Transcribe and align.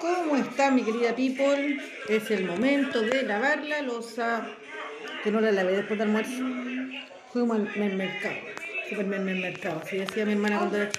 ¿Cómo 0.00 0.36
está 0.36 0.70
mi 0.70 0.82
querida 0.82 1.14
people? 1.14 1.80
Es 2.08 2.30
el 2.30 2.44
momento 2.44 3.00
de 3.00 3.22
lavar 3.22 3.64
la 3.64 3.82
losa. 3.82 4.46
Que 5.22 5.30
no 5.30 5.40
la 5.40 5.52
lavé 5.52 5.76
después 5.76 5.98
del 5.98 6.08
almuerzo. 6.08 6.42
Fuimos 7.32 7.58
al 7.58 7.94
mercado. 7.94 8.36
Supermercado. 8.88 9.80
Así 9.82 9.98
decía 9.98 10.24
mi 10.24 10.32
hermana 10.32 10.58
cuando 10.58 10.76
era. 10.76 10.90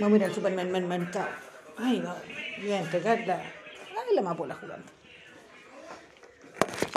Vamos 0.00 0.14
a 0.14 0.16
ir 0.16 0.24
al 0.24 0.34
supermercado. 0.34 1.28
Ay, 1.76 2.00
va. 2.00 2.16
Voy 2.60 2.72
a 2.72 2.80
entregarla. 2.80 3.42
Ay, 3.96 4.14
la 4.14 4.22
mapola 4.22 4.54
jugando. 4.54 4.86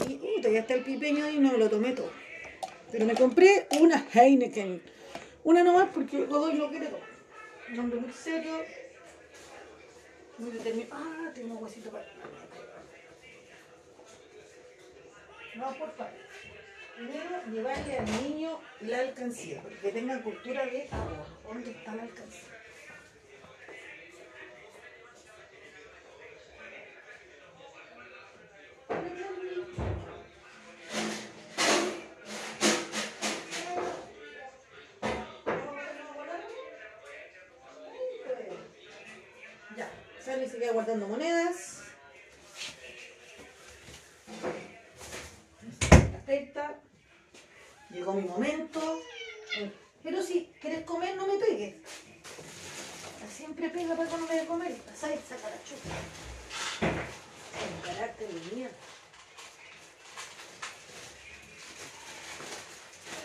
Y 0.08 0.14
uh, 0.14 0.42
ya 0.42 0.60
está 0.60 0.74
el 0.74 0.82
pipeño 0.82 1.30
y 1.30 1.38
no 1.38 1.56
lo 1.58 1.70
tomé 1.70 1.92
todo. 1.92 2.12
Pero 2.92 3.06
me 3.06 3.14
compré 3.14 3.68
una 3.80 4.06
Heineken. 4.14 4.82
Una 5.44 5.64
nomás 5.64 5.90
porque 5.94 6.26
Godoy 6.26 6.56
no 6.56 6.70
quiere 6.70 6.88
todo. 6.88 7.00
Un 7.72 7.80
hombre 7.80 8.00
muy 8.00 8.12
serio. 8.12 8.52
Muy 10.42 10.50
determinado. 10.50 10.96
Ah, 10.96 11.32
tengo 11.36 11.54
un 11.55 11.64
huesito 11.64 11.92
para. 11.92 12.04
No, 15.54 15.65
por 15.78 15.92
favor. 15.96 16.14
Primero, 16.96 17.46
llevarle 17.52 18.00
al 18.00 18.24
niño 18.24 18.60
la 18.82 19.00
alcancía, 19.01 19.62
que 19.82 19.92
tenga 19.92 20.20
cultura 20.24 20.65
de 20.65 20.88
agua. 20.92 21.28
¿Dónde 21.43 21.70
está 21.70 21.96
la 21.96 22.04
alcancía? 22.04 22.61
Queda 40.61 40.73
guardando 40.73 41.08
monedas. 41.08 41.81
Atenta. 46.22 46.80
Llegó 47.90 48.14
mi 48.14 48.28
momento. 48.28 49.00
Pero 50.04 50.22
si 50.22 50.52
quieres 50.62 50.86
comer, 50.86 51.16
no 51.16 51.26
me 51.26 51.39
pegues. 51.39 51.78
Siempre 53.36 53.72
pega 53.72 53.95
para 53.95 54.08
cuando 54.08 54.28
me 54.28 54.34
voy 54.36 54.44
a 54.44 54.48
comer. 54.48 54.76
Pasa 54.76 55.16
y 55.16 55.17
saca 55.17 55.50
la 55.50 55.64
chupa. 55.64 55.95
Carácter 57.84 58.28
de 58.28 58.56
mierda. 58.56 58.78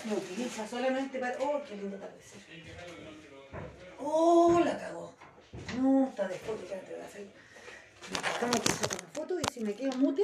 Me 0.04 0.14
utiliza 0.14 0.66
solamente 0.66 1.18
para. 1.18 1.36
¡Oh, 1.40 1.62
qué 1.68 1.76
lindo 1.76 1.96
atardecer! 1.98 2.40
¡Oh, 3.98 4.62
la 4.64 4.78
cagó! 4.78 5.25
No, 5.76 6.08
está 6.08 6.26
de 6.28 6.38
foto, 6.38 6.62
ya 6.68 6.80
te 6.80 6.92
voy 6.94 7.02
a 7.02 7.06
hacer. 7.06 7.26
Estamos 8.32 8.60
que 8.60 8.70
sacar 8.72 8.98
una 9.02 9.12
foto 9.12 9.40
y 9.40 9.42
si 9.52 9.60
me 9.64 9.74
quedo 9.74 9.92
mute, 9.98 10.22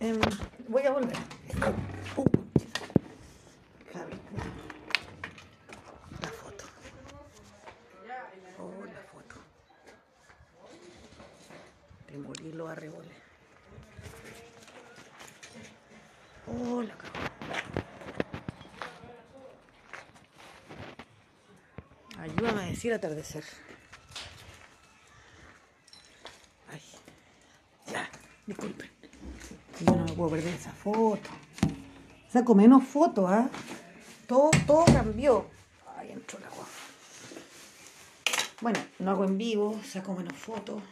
em, 0.00 0.20
voy 0.68 0.82
a 0.82 0.90
volver. 0.90 1.16
Uh, 2.16 2.24
la 6.20 6.28
foto. 6.28 6.64
Oh, 8.58 8.84
la 8.84 9.00
foto. 9.12 9.36
De 12.08 12.18
morir 12.18 12.54
los 12.54 12.68
arreboles. 12.70 13.12
Oh, 16.46 16.82
la. 16.82 16.94
Ayúdame 22.20 22.60
a 22.62 22.66
decir 22.66 22.92
atardecer. 22.92 23.44
Ay, 26.70 26.80
ya, 27.90 28.08
disculpen. 28.46 28.90
Yo 29.80 29.96
no 29.96 30.04
me 30.04 30.09
puedo 30.20 30.32
perder 30.32 30.52
esa 30.52 30.70
foto. 30.72 31.30
Saco 32.30 32.54
menos 32.54 32.84
fotos, 32.84 33.24
¿ah? 33.26 33.48
Todo, 34.26 34.50
todo 34.66 34.84
cambió. 34.84 35.46
El 36.02 36.44
agua. 36.44 36.66
Bueno, 38.60 38.78
no 38.98 39.10
hago 39.12 39.24
en 39.24 39.38
vivo, 39.38 39.80
saco 39.82 40.12
menos 40.12 40.36
fotos. 40.36 40.82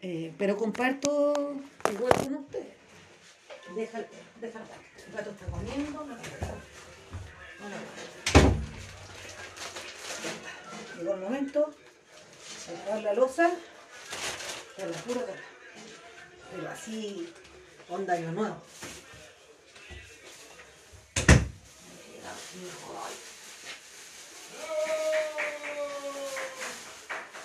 Eh, 0.00 0.32
pero 0.38 0.56
comparto 0.56 1.34
igual 1.92 2.12
con 2.14 2.34
ustedes. 2.36 2.76
Deja, 3.76 3.98
deja 4.40 4.60
el 4.60 5.12
gato. 5.12 5.28
El 5.28 5.36
está 5.36 5.46
comiendo. 5.50 6.06
No. 6.06 6.16
Llegó 10.96 11.14
el 11.14 11.20
momento 11.20 11.74
de 12.68 12.76
lavar 12.86 13.02
la 13.02 13.12
losa 13.12 13.50
por 14.78 14.88
la 14.88 14.96
pura 14.96 15.26
cara. 15.26 15.51
Pero 16.54 16.70
así, 16.70 17.32
onda 17.88 18.12
año 18.12 18.32
nuevo. 18.32 18.56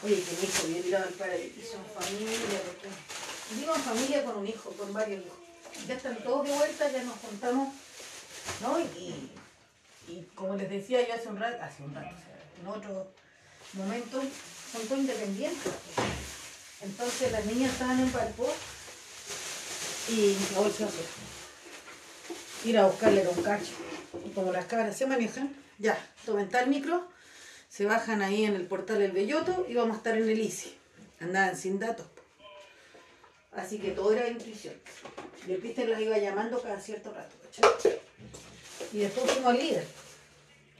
Oye, 0.03 0.23
que 0.23 0.31
mi 0.31 0.43
hijo 0.43 0.67
bien 0.67 0.83
tirado 0.83 1.05
al 1.05 1.13
paraíso 1.13 1.77
en 1.77 2.03
familia, 2.03 2.61
porque 2.65 2.87
vivo 3.55 3.75
en 3.75 3.81
familia 3.81 4.25
con 4.25 4.37
un 4.37 4.47
hijo, 4.47 4.71
con 4.71 4.93
varios 4.93 5.25
hijos. 5.25 5.37
Ya 5.87 5.95
están 5.95 6.23
todos 6.23 6.47
de 6.47 6.53
vuelta, 6.53 6.91
ya 6.91 7.03
nos 7.03 7.17
contamos, 7.17 7.73
¿no? 8.61 8.79
Y, 8.79 9.31
y 10.07 10.21
como 10.35 10.55
les 10.55 10.69
decía 10.69 11.07
yo 11.07 11.13
hace 11.13 11.29
un 11.29 11.39
rato, 11.39 11.63
hace 11.63 11.83
un 11.83 11.95
rato, 11.95 12.15
o 12.15 12.19
sea, 12.19 12.61
en 12.61 12.67
otro 12.67 13.11
momento, 13.73 14.21
son 14.71 14.87
todos 14.87 14.99
independientes. 14.99 15.73
Entonces 16.81 17.31
las 17.31 17.45
niñas 17.45 17.71
estaban 17.71 17.99
en 17.99 18.11
Palpo 18.11 18.53
y 20.09 20.37
bolsa 20.55 20.87
ir 22.65 22.77
a 22.77 22.87
buscarle 22.87 23.23
con 23.23 23.43
cacho. 23.43 23.73
Y 24.25 24.29
como 24.29 24.51
las 24.51 24.65
cabras 24.65 24.97
se 24.97 25.05
manejan, 25.05 25.55
ya, 25.77 25.97
tomen 26.25 26.49
tal 26.49 26.67
micro, 26.67 27.07
se 27.69 27.85
bajan 27.85 28.21
ahí 28.21 28.45
en 28.45 28.55
el 28.55 28.65
portal 28.65 29.01
El 29.01 29.11
Belloto 29.11 29.65
y 29.69 29.75
vamos 29.75 29.95
a 29.95 29.97
estar 29.97 30.17
en 30.17 30.29
el 30.29 30.39
ICI. 30.39 30.75
Andaban 31.19 31.57
sin 31.57 31.79
datos. 31.79 32.05
Así 33.51 33.79
que 33.79 33.91
todo 33.91 34.13
era 34.13 34.27
intuición. 34.27 34.75
Y 35.47 35.53
el 35.53 35.59
Cristian 35.59 35.89
las 35.89 36.01
iba 36.01 36.17
llamando 36.17 36.61
cada 36.61 36.79
cierto 36.79 37.11
rato. 37.13 37.35
¿cachai? 37.43 37.99
Y 38.93 38.99
después 38.99 39.31
fuimos 39.31 39.51
al 39.51 39.59
líder. 39.59 39.85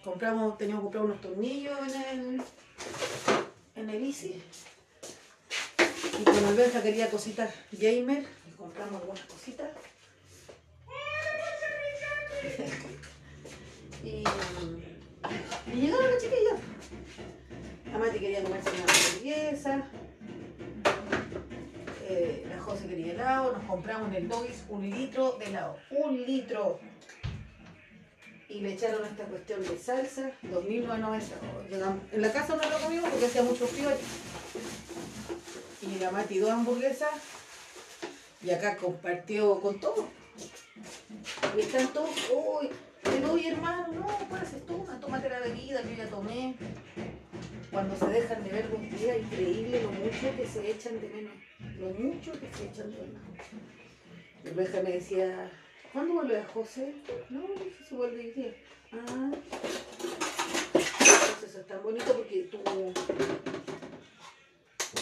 Compramos, 0.03 0.57
teníamos 0.57 0.81
que 0.81 0.83
comprar 0.85 1.03
unos 1.05 1.21
tornillos 1.21 1.77
en 1.79 2.01
el, 2.01 2.41
en 3.75 3.89
el 3.89 4.05
ICI. 4.05 4.41
Y 6.19 6.23
con 6.23 6.45
Alberja 6.45 6.81
quería 6.81 7.09
cositas 7.09 7.53
gamer. 7.71 8.25
Compramos 8.57 9.01
algunas 9.01 9.21
cositas. 9.25 9.67
y, 14.03 14.23
y 15.73 15.81
llegaron 15.81 16.11
las 16.11 16.21
chiquillas. 16.23 16.59
La 17.91 17.97
Mati 17.99 18.19
quería 18.19 18.43
comerse 18.43 18.69
una 18.69 18.83
hamburguesa. 18.93 19.87
Eh, 22.09 22.45
la 22.49 22.61
José 22.61 22.87
quería 22.87 23.13
helado. 23.13 23.53
Nos 23.53 23.63
compramos 23.65 24.09
en 24.09 24.15
el 24.15 24.27
Doggies 24.29 24.63
un 24.69 24.89
litro 24.89 25.33
de 25.39 25.45
helado. 25.45 25.77
Un 25.91 26.25
litro. 26.25 26.79
Y 28.49 28.61
le 28.61 28.73
echaron 28.73 29.05
esta 29.05 29.25
cuestión 29.25 29.61
de 29.61 29.77
salsa, 29.77 30.31
2.990. 30.43 31.67
Llegamos- 31.69 31.99
En 32.13 32.21
la 32.21 32.31
casa 32.31 32.55
no 32.55 32.69
lo 32.69 32.79
comimos 32.79 33.09
porque 33.09 33.25
hacía 33.25 33.43
mucho 33.43 33.67
frío. 33.67 33.89
Y 35.81 35.99
la 35.99 36.11
Mati 36.11 36.39
dos 36.39 36.51
hamburguesas. 36.51 37.09
Y 38.47 38.51
acá 38.51 38.77
compartió 38.77 39.59
con 39.59 39.77
todo. 39.77 40.07
Y 41.57 41.59
están 41.59 41.91
todos, 41.91 42.31
uy, 42.33 42.69
te 43.03 43.19
doy 43.19 43.47
hermano, 43.47 43.91
no, 43.91 44.07
pase, 44.29 44.61
toma, 44.61 44.97
tómate 45.01 45.27
la 45.27 45.41
bebida 45.41 45.81
yo 45.81 45.97
ya 45.97 46.07
tomé. 46.09 46.55
Cuando 47.69 47.97
se 47.97 48.07
dejan 48.07 48.41
de 48.45 48.49
ver 48.49 48.69
dos 48.69 48.79
días, 48.79 49.17
increíble 49.19 49.83
lo 49.83 49.91
mucho 49.91 50.33
que 50.37 50.47
se 50.47 50.71
echan 50.71 51.01
de 51.01 51.09
menos, 51.09 51.33
lo 51.77 51.87
mucho 51.87 52.31
que 52.39 52.49
se 52.53 52.67
echan 52.67 52.89
de 52.89 53.01
menos. 53.01 53.21
Y 54.45 54.47
Rebeca 54.47 54.81
me 54.81 54.91
decía, 54.91 55.51
¿cuándo 55.91 56.13
vuelve 56.13 56.39
a 56.39 56.47
José? 56.47 56.95
No, 57.29 57.41
dije, 57.41 57.83
se 57.83 57.95
vuelve 57.95 58.17
hoy 58.17 58.31
día. 58.31 58.53
Ah, 58.93 59.31
entonces 60.73 61.53
es 61.53 61.67
tan 61.67 61.83
bonito 61.83 62.13
porque 62.13 62.43
tú, 62.49 62.59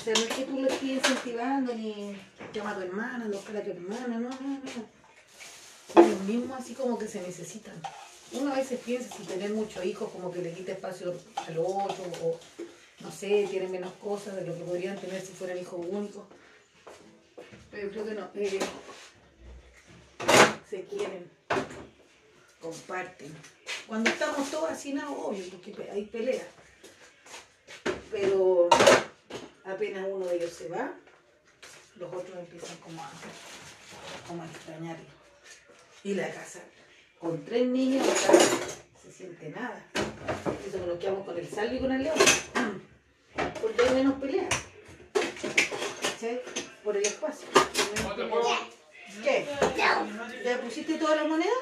sea, 0.05 0.13
no 0.13 0.21
es 0.21 0.33
que 0.35 0.43
tú 0.43 0.61
lo 0.61 0.67
estés 0.67 0.83
incentivando 0.83 1.73
ni 1.73 2.15
llama 2.53 2.71
a 2.71 2.75
tu 2.75 2.81
hermana, 2.81 3.27
buscar 3.27 3.57
a 3.57 3.63
tu 3.63 3.71
hermana, 3.71 4.19
no, 4.19 4.29
no, 4.29 4.37
no 4.39 4.95
ellos 5.95 6.21
mismos 6.21 6.59
así 6.59 6.73
como 6.73 6.97
que 6.97 7.07
se 7.07 7.21
necesitan. 7.21 7.75
Uno 8.31 8.51
a 8.51 8.55
veces 8.55 8.79
piensa 8.83 9.15
si 9.15 9.23
tener 9.23 9.51
muchos 9.51 9.83
hijos 9.85 10.11
como 10.11 10.31
que 10.31 10.41
le 10.41 10.53
quita 10.53 10.73
espacio 10.73 11.13
al 11.35 11.57
otro 11.57 12.03
o 12.23 12.39
no 12.99 13.11
sé, 13.11 13.47
tienen 13.49 13.71
menos 13.71 13.93
cosas 13.93 14.35
de 14.35 14.45
lo 14.45 14.55
que 14.55 14.63
podrían 14.63 14.99
tener 14.99 15.21
si 15.21 15.33
fueran 15.33 15.57
hijos 15.57 15.85
únicos. 15.89 16.23
Pero 17.71 17.87
yo 17.87 17.91
creo 17.91 18.05
que 18.05 18.13
no. 18.13 18.29
eh, 18.35 18.59
se 20.69 20.83
quieren, 20.85 21.29
comparten. 22.61 23.35
Cuando 23.87 24.09
estamos 24.09 24.49
todos 24.49 24.71
así, 24.71 24.93
no, 24.93 25.11
obvio, 25.13 25.43
porque 25.49 25.89
hay 25.91 26.05
peleas. 26.05 26.47
Pero 28.11 28.69
apenas 29.65 30.06
uno 30.07 30.25
de 30.27 30.38
ellos 30.38 30.51
se 30.51 30.69
va, 30.69 30.94
los 31.95 32.13
otros 32.13 32.38
empiezan 32.38 32.77
como 32.77 33.01
a, 33.01 33.09
como 34.27 34.44
a 34.44 34.45
extrañarlo. 34.45 35.06
Y 36.03 36.13
la 36.13 36.29
casa, 36.29 36.59
con 37.19 37.44
tres 37.44 37.65
niños 37.67 38.07
acá, 38.07 38.38
se 39.01 39.12
siente 39.12 39.50
nada. 39.50 39.83
Eso 40.67 41.00
que 41.00 41.07
hago 41.07 41.25
con 41.25 41.38
el 41.38 41.47
salvo 41.47 41.75
y 41.75 41.79
con 41.79 41.91
el 41.91 42.03
león. 42.03 42.17
Porque 43.62 43.81
hay 43.81 43.95
menos 43.95 44.19
peleas. 44.19 44.50
¿Cachai? 46.01 46.41
Por 46.83 46.97
el 46.97 47.03
espacio. 47.03 47.47
¿Qué? 49.23 49.47
¿Ya 50.44 50.62
pusiste 50.62 50.95
toda 50.95 51.15
la 51.15 51.23
moneda? 51.23 51.53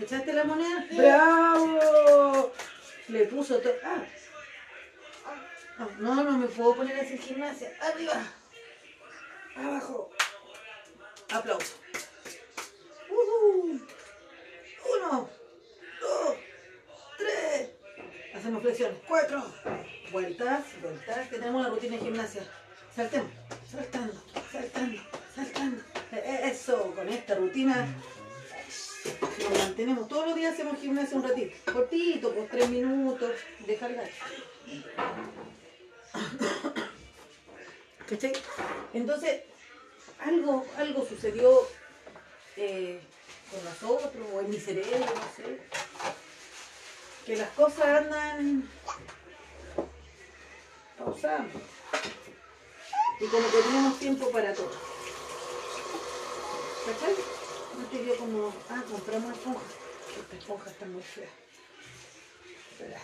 ¿Echaste 0.00 0.32
la 0.32 0.44
moneda? 0.44 0.86
¡Bravo! 0.90 2.52
Le 3.08 3.24
puso 3.26 3.58
todo. 3.58 3.74
Ah. 3.84 4.02
No, 5.78 6.22
no 6.22 6.38
me 6.38 6.46
puedo 6.46 6.76
poner 6.76 7.00
así 7.00 7.14
en 7.14 7.18
gimnasia. 7.18 7.72
Arriba. 7.80 8.22
Abajo. 9.56 10.10
Aplauso. 11.32 11.74
Uh 13.10 13.78
Uno. 14.96 15.30
Dos. 16.00 16.36
Tres. 17.18 17.70
Hacemos 18.34 18.62
flexiones. 18.62 18.98
Cuatro. 19.08 19.42
Vueltas, 20.10 20.64
vueltas. 20.80 21.28
Que 21.28 21.38
tenemos 21.38 21.62
la 21.62 21.68
rutina 21.70 21.96
de 21.96 22.02
gimnasia. 22.02 22.42
Saltemos. 22.94 23.30
Saltando, 23.70 24.22
saltando, 24.50 25.02
saltando. 25.34 25.82
E, 26.12 26.16
e, 26.16 26.48
eso, 26.48 26.94
con 26.94 27.08
esta 27.08 27.34
rutina 27.36 27.86
nos 29.04 29.58
mantenemos. 29.58 30.08
Todos 30.08 30.26
los 30.26 30.36
días 30.36 30.54
hacemos 30.54 30.78
gimnasia 30.78 31.16
un 31.16 31.22
ratito. 31.22 31.72
Cortito, 31.72 32.34
pues 32.34 32.50
tres 32.50 32.68
minutos. 32.68 33.32
Deja 33.66 33.86
el 33.86 33.96
¿Cachai? 38.08 38.32
Entonces, 38.92 39.42
algo, 40.18 40.66
algo 40.76 41.06
sucedió 41.06 41.66
eh, 42.56 43.00
con 43.50 43.64
nosotros 43.64 44.26
o 44.32 44.40
en 44.40 44.50
mi 44.50 44.58
cerebro, 44.58 44.98
no 44.98 45.36
sé. 45.36 45.58
Que 47.26 47.36
las 47.36 47.50
cosas 47.50 47.86
andan 47.86 48.68
pausando. 50.98 51.60
Y 53.20 53.26
como 53.26 53.50
que 53.50 53.62
tenemos 53.62 53.98
tiempo 53.98 54.30
para 54.30 54.52
todo. 54.52 54.72
¿Cachai? 56.86 57.14
No 57.78 57.86
te 57.86 58.02
dio 58.02 58.16
como, 58.16 58.52
ah, 58.68 58.82
compramos 58.90 59.32
esponjas. 59.32 59.72
Esta 60.20 60.36
esponja 60.36 60.70
está 60.70 60.86
muy 60.86 61.02
fea. 61.02 61.28
Espera. 62.72 63.00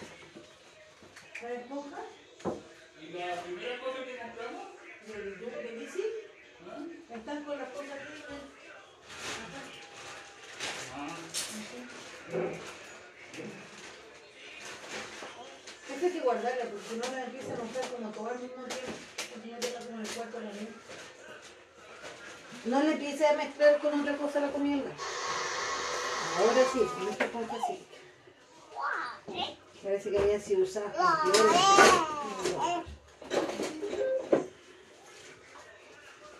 ¿La 1.42 1.52
esponja? 1.52 1.98
¿Y 3.00 3.12
la 3.12 3.42
primera 3.42 3.78
cosa 3.80 4.04
que 4.04 4.18
compramos? 4.18 4.66
¿De, 5.06 5.12
de 5.12 5.76
bici? 5.78 6.04
¿Ah? 6.66 7.14
Están 7.14 7.44
con 7.44 7.58
las 7.58 7.68
cosas 7.70 7.98
que 7.98 8.12
vienen. 8.14 8.42
Ah, 10.94 11.16
Esta 15.90 16.06
hay 16.06 16.12
que 16.12 16.20
guardarla 16.20 16.64
porque 16.64 16.88
si 16.90 16.96
no 16.96 17.16
la 17.16 17.24
empieza 17.24 17.54
a 17.54 17.56
montar 17.56 17.88
como 17.88 18.10
todo 18.10 18.30
al 18.30 18.38
mismo 18.40 18.64
tiempo. 18.64 18.92
Porque 19.32 19.48
ya 19.48 19.58
tenga 19.60 19.78
como 19.78 19.96
en 19.98 20.00
el 20.06 20.08
cuarto 20.08 20.40
la 20.40 20.50
misma. 20.50 20.76
No 22.64 22.82
le 22.82 22.92
empiece 22.92 23.26
a 23.26 23.32
mezclar 23.34 23.78
con 23.78 24.00
otra 24.00 24.16
cosa 24.16 24.40
la 24.40 24.50
comida. 24.50 24.90
Ahora 26.38 26.62
sí, 26.72 26.80
con 26.80 27.08
esta 27.08 27.24
esponja 27.24 27.56
sí. 27.66 27.86
Parece 29.82 30.10
que 30.10 30.18
había 30.18 30.40
sido 30.40 30.62
usada 30.64 30.92
con. 30.92 32.77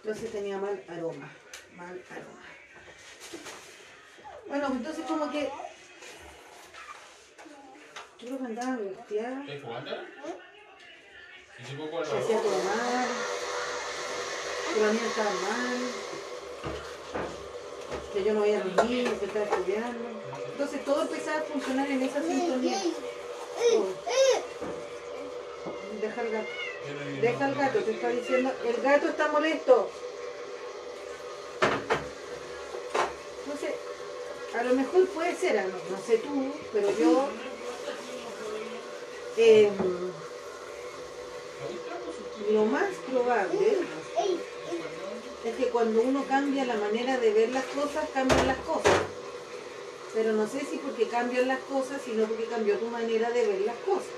Entonces 0.09 0.33
tenía 0.33 0.57
mal 0.57 0.83
aroma. 0.89 1.31
Mal 1.77 2.03
aroma. 2.11 2.47
Bueno, 4.47 4.69
entonces 4.69 5.05
como 5.05 5.31
que. 5.31 5.51
Yo 8.19 8.27
creo 8.27 8.39
que 8.39 8.45
andaba 8.47 8.73
angustiada. 8.73 9.41
¿Estás 9.43 9.63
jugando? 9.63 9.91
¿Y 11.59 11.65
si 11.67 11.75
poco 11.75 12.01
que 12.01 12.05
hacía 12.05 12.41
todo 12.41 12.59
mal, 12.65 13.07
que 14.73 14.81
los 14.81 14.93
niños 14.95 15.09
estaban 15.09 15.43
mal, 15.43 15.79
que 18.15 18.25
yo 18.25 18.33
no 18.33 18.41
veía 18.41 18.63
a 18.63 18.65
niños, 18.85 19.13
que 19.19 19.27
estaba 19.27 19.45
estudiando. 19.45 20.09
Entonces 20.53 20.85
todo 20.87 21.03
empezaba 21.03 21.41
a 21.41 21.43
funcionar 21.43 21.91
en 21.91 22.03
esa 22.03 22.23
sintonía. 22.23 22.81
Todo. 23.71 23.89
Deja 26.01 26.23
el 26.23 26.31
gato. 26.31 26.68
Deja 27.21 27.49
el 27.49 27.55
gato, 27.55 27.79
te 27.81 27.91
está 27.91 28.09
diciendo, 28.09 28.53
el 28.65 28.83
gato 28.83 29.09
está 29.09 29.29
molesto. 29.29 29.91
No 33.47 33.57
sé, 33.57 33.75
a 34.59 34.63
lo 34.63 34.75
mejor 34.75 35.07
puede 35.09 35.35
ser, 35.37 35.67
no 35.67 35.99
sé 36.07 36.19
tú, 36.19 36.53
pero 36.73 36.91
yo... 36.99 37.29
em, 39.37 39.73
lo 42.51 42.65
más 42.65 42.89
probable 43.11 43.79
es 45.45 45.55
que 45.57 45.69
cuando 45.69 46.01
uno 46.01 46.25
cambia 46.27 46.65
la 46.65 46.77
manera 46.77 47.19
de 47.19 47.33
ver 47.33 47.51
las 47.51 47.65
cosas, 47.65 48.09
cambian 48.15 48.47
las 48.47 48.59
cosas. 48.59 48.93
Pero 50.15 50.33
no 50.33 50.49
sé 50.49 50.61
si 50.61 50.79
porque 50.79 51.09
cambian 51.09 51.49
las 51.49 51.61
cosas, 51.61 52.01
sino 52.05 52.25
porque 52.27 52.47
cambió 52.47 52.79
tu 52.79 52.87
manera 52.87 53.31
de 53.31 53.47
ver 53.47 53.61
las 53.63 53.77
cosas. 53.87 54.09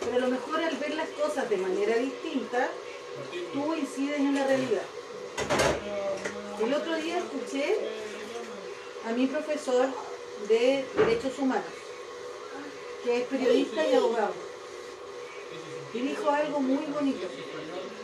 Pero 0.00 0.16
a 0.16 0.18
lo 0.18 0.28
mejor 0.28 0.60
al 0.60 0.76
ver 0.76 0.94
las 0.94 1.08
cosas 1.10 1.48
de 1.48 1.56
manera 1.58 1.96
distinta, 1.96 2.68
tú 3.52 3.74
incides 3.74 4.18
en 4.18 4.34
la 4.34 4.46
realidad. 4.46 4.82
El 6.62 6.74
otro 6.74 6.96
día 6.96 7.18
escuché 7.18 7.78
a 9.06 9.12
mi 9.12 9.26
profesor 9.26 9.88
de 10.48 10.84
Derechos 10.96 11.38
Humanos, 11.38 11.64
que 13.04 13.22
es 13.22 13.26
periodista 13.28 13.86
y 13.86 13.94
abogado, 13.94 14.34
y 15.92 15.98
dijo 16.00 16.30
algo 16.30 16.60
muy 16.60 16.86
bonito. 16.86 17.26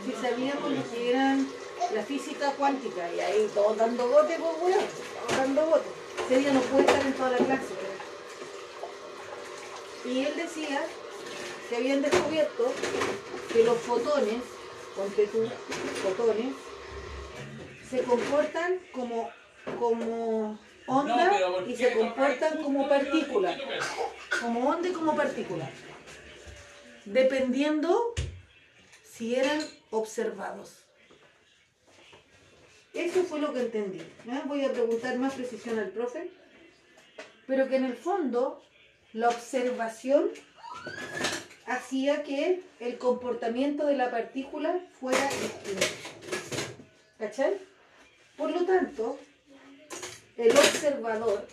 Si 0.04 0.12
sabíamos 0.12 0.70
lo 0.70 0.90
que 0.90 1.10
eran 1.10 1.48
la 1.94 2.02
física 2.02 2.52
cuántica, 2.52 3.12
y 3.12 3.20
ahí 3.20 3.50
todos 3.54 3.76
dando 3.76 4.08
bote, 4.08 4.38
pues 4.38 4.56
todos 4.56 5.38
dando 5.38 5.66
bote. 5.66 5.86
Ese 6.24 6.40
día 6.40 6.52
no 6.52 6.60
puede 6.60 6.86
estar 6.86 7.06
en 7.06 7.12
toda 7.12 7.30
la 7.30 7.38
clase. 7.38 7.74
Y 10.04 10.24
él 10.24 10.34
decía 10.36 10.86
que 11.68 11.76
habían 11.76 12.02
descubierto 12.02 12.72
que 13.52 13.64
los 13.64 13.78
fotones, 13.78 14.42
ponte 14.94 15.26
tú, 15.26 15.48
fotones, 16.02 16.54
se 17.88 18.02
comportan 18.02 18.80
como, 18.92 19.30
como 19.78 20.58
onda 20.86 21.32
y 21.66 21.76
se 21.76 21.92
comportan 21.92 22.62
como 22.62 22.88
partículas, 22.88 23.58
como 24.40 24.68
onda 24.68 24.88
y 24.88 24.92
como 24.92 25.16
partículas, 25.16 25.70
dependiendo 27.04 28.14
si 29.04 29.34
eran 29.34 29.60
observados. 29.90 30.82
Eso 32.92 33.24
fue 33.24 33.40
lo 33.40 33.52
que 33.52 33.60
entendí. 33.60 34.00
¿eh? 34.00 34.42
Voy 34.46 34.64
a 34.64 34.72
preguntar 34.72 35.18
más 35.18 35.34
precisión 35.34 35.78
al 35.78 35.90
profe, 35.90 36.30
pero 37.46 37.68
que 37.68 37.76
en 37.76 37.84
el 37.84 37.96
fondo 37.96 38.62
la 39.12 39.28
observación 39.28 40.30
hacía 41.66 42.22
que 42.22 42.62
el 42.80 42.98
comportamiento 42.98 43.86
de 43.86 43.96
la 43.96 44.10
partícula 44.10 44.80
fuera 45.00 45.28
distinto. 45.28 45.86
¿Cachai? 47.18 47.54
Por 48.36 48.50
lo 48.50 48.64
tanto, 48.64 49.18
el 50.36 50.50
observador 50.50 51.46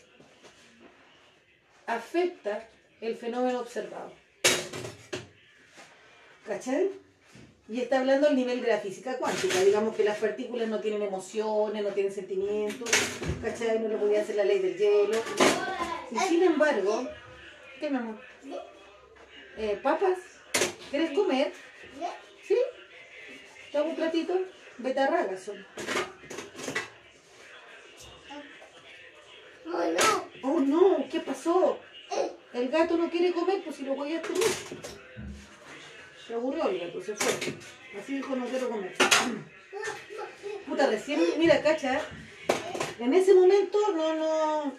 afecta 1.88 2.68
el 3.02 3.16
fenómeno 3.16 3.60
observado. 3.60 4.14
¿Cachai? 6.46 6.92
Y 7.70 7.80
está 7.80 8.02
hablando 8.02 8.28
al 8.28 8.36
nivel 8.36 8.62
de 8.62 8.68
la 8.68 8.80
física 8.80 9.18
cuántica. 9.18 9.62
Digamos 9.62 9.96
que 9.96 10.04
las 10.04 10.18
partículas 10.18 10.68
no 10.68 10.82
tienen 10.82 11.02
emociones, 11.02 11.82
no 11.82 11.90
tienen 11.90 12.12
sentimientos. 12.12 12.90
¿Cachai? 13.42 13.80
No 13.80 13.88
le 13.88 13.98
podía 13.98 14.22
hacer 14.22 14.36
la 14.36 14.44
ley 14.44 14.60
del 14.60 14.78
hielo. 14.78 15.18
Y 16.12 16.20
sin 16.20 16.44
embargo, 16.44 17.08
¿qué 17.80 17.88
amor? 17.88 18.20
Eh, 19.58 19.80
papas, 19.84 20.18
¿quieres 20.90 21.12
comer? 21.12 21.54
¿Sí? 22.48 22.58
¿Te 23.72 23.78
hago 23.78 23.90
un 23.90 23.96
platito? 23.96 24.34
Betarragas 24.80 25.44
son. 25.44 25.66
Oh 30.42 30.60
no, 30.60 31.08
¿qué 31.10 31.20
pasó? 31.20 31.80
El 32.54 32.70
gato 32.70 32.98
no 32.98 33.10
quiere 33.10 33.32
comer, 33.32 33.64
pues 33.64 33.76
si 33.76 33.84
lo 33.84 33.96
voy 33.96 34.16
a 34.16 34.22
tener. 34.22 34.44
Se 36.28 36.34
aburrió 36.34 36.70
el 36.70 36.80
gato, 36.80 37.02
se 37.02 37.16
fue. 37.16 37.54
Así 38.00 38.16
dijo, 38.16 38.36
no 38.36 38.46
quiero 38.46 38.70
comer. 38.70 38.94
Puta, 40.68 40.88
recién, 40.88 41.22
mira, 41.38 41.62
cacha. 41.62 42.02
En 43.00 43.14
ese 43.14 43.34
momento 43.34 43.80
no, 43.94 44.14
no, 44.14 44.78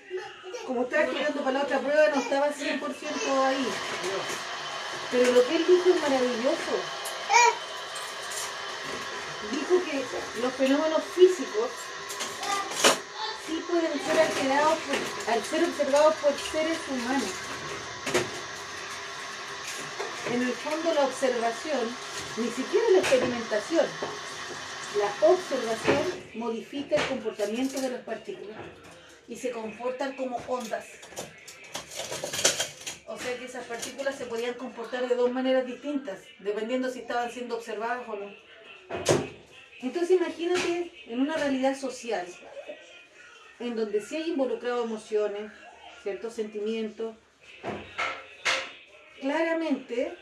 como 0.67 0.83
estaba 0.83 1.05
estudiando 1.05 1.43
para 1.43 1.59
la 1.59 1.65
otra 1.65 1.81
prueba, 1.81 2.09
no 2.15 2.21
estaba 2.21 2.49
100% 2.49 3.45
ahí. 3.45 3.67
Pero 5.15 5.31
lo 5.31 5.47
que 5.47 5.55
él 5.55 5.65
dijo 5.65 5.91
es 5.91 6.03
maravilloso. 6.03 6.75
dijo 9.53 9.85
que 9.85 10.05
los 10.43 10.53
fenómenos 10.55 11.03
físicos 11.15 11.71
sí 13.47 13.65
pueden 13.71 13.93
ser 13.93 14.21
alterados 14.21 14.79
al 15.29 15.45
ser 15.45 15.65
observados 15.67 16.15
por 16.17 16.33
seres 16.37 16.79
humanos. 16.91 17.31
En 20.33 20.43
el 20.43 20.53
fondo 20.53 20.95
la 20.95 21.05
observación, 21.05 21.97
ni 22.37 22.49
siquiera 22.51 22.91
la 22.91 22.99
experimentación, 22.99 23.87
la 24.99 25.29
observación 25.29 26.25
modifica 26.35 26.97
el 26.97 27.07
comportamiento 27.07 27.81
de 27.81 27.91
las 27.91 28.03
partículas 28.03 28.57
y 29.29 29.37
se 29.37 29.53
comportan 29.53 30.17
como 30.17 30.39
ondas. 30.49 30.87
O 33.15 33.17
sea 33.17 33.39
que 33.39 33.45
esas 33.45 33.65
partículas 33.67 34.17
se 34.17 34.27
podían 34.27 34.55
comportar 34.55 35.09
de 35.09 35.15
dos 35.15 35.31
maneras 35.31 35.65
distintas, 35.65 36.19
dependiendo 36.41 36.91
si 36.91 36.99
estaban 36.99 37.31
siendo 37.31 37.55
observadas 37.55 38.09
o 38.09 38.17
no. 38.17 38.35
Entonces 39.81 40.11
imagínate 40.11 40.91
en 41.07 41.21
una 41.21 41.37
realidad 41.37 41.79
social, 41.79 42.27
en 43.61 43.77
donde 43.77 44.01
sí 44.01 44.17
hay 44.17 44.31
involucrado 44.31 44.83
emociones, 44.83 45.53
ciertos 46.03 46.35
sentimientos, 46.35 47.15
claramente 49.21 50.17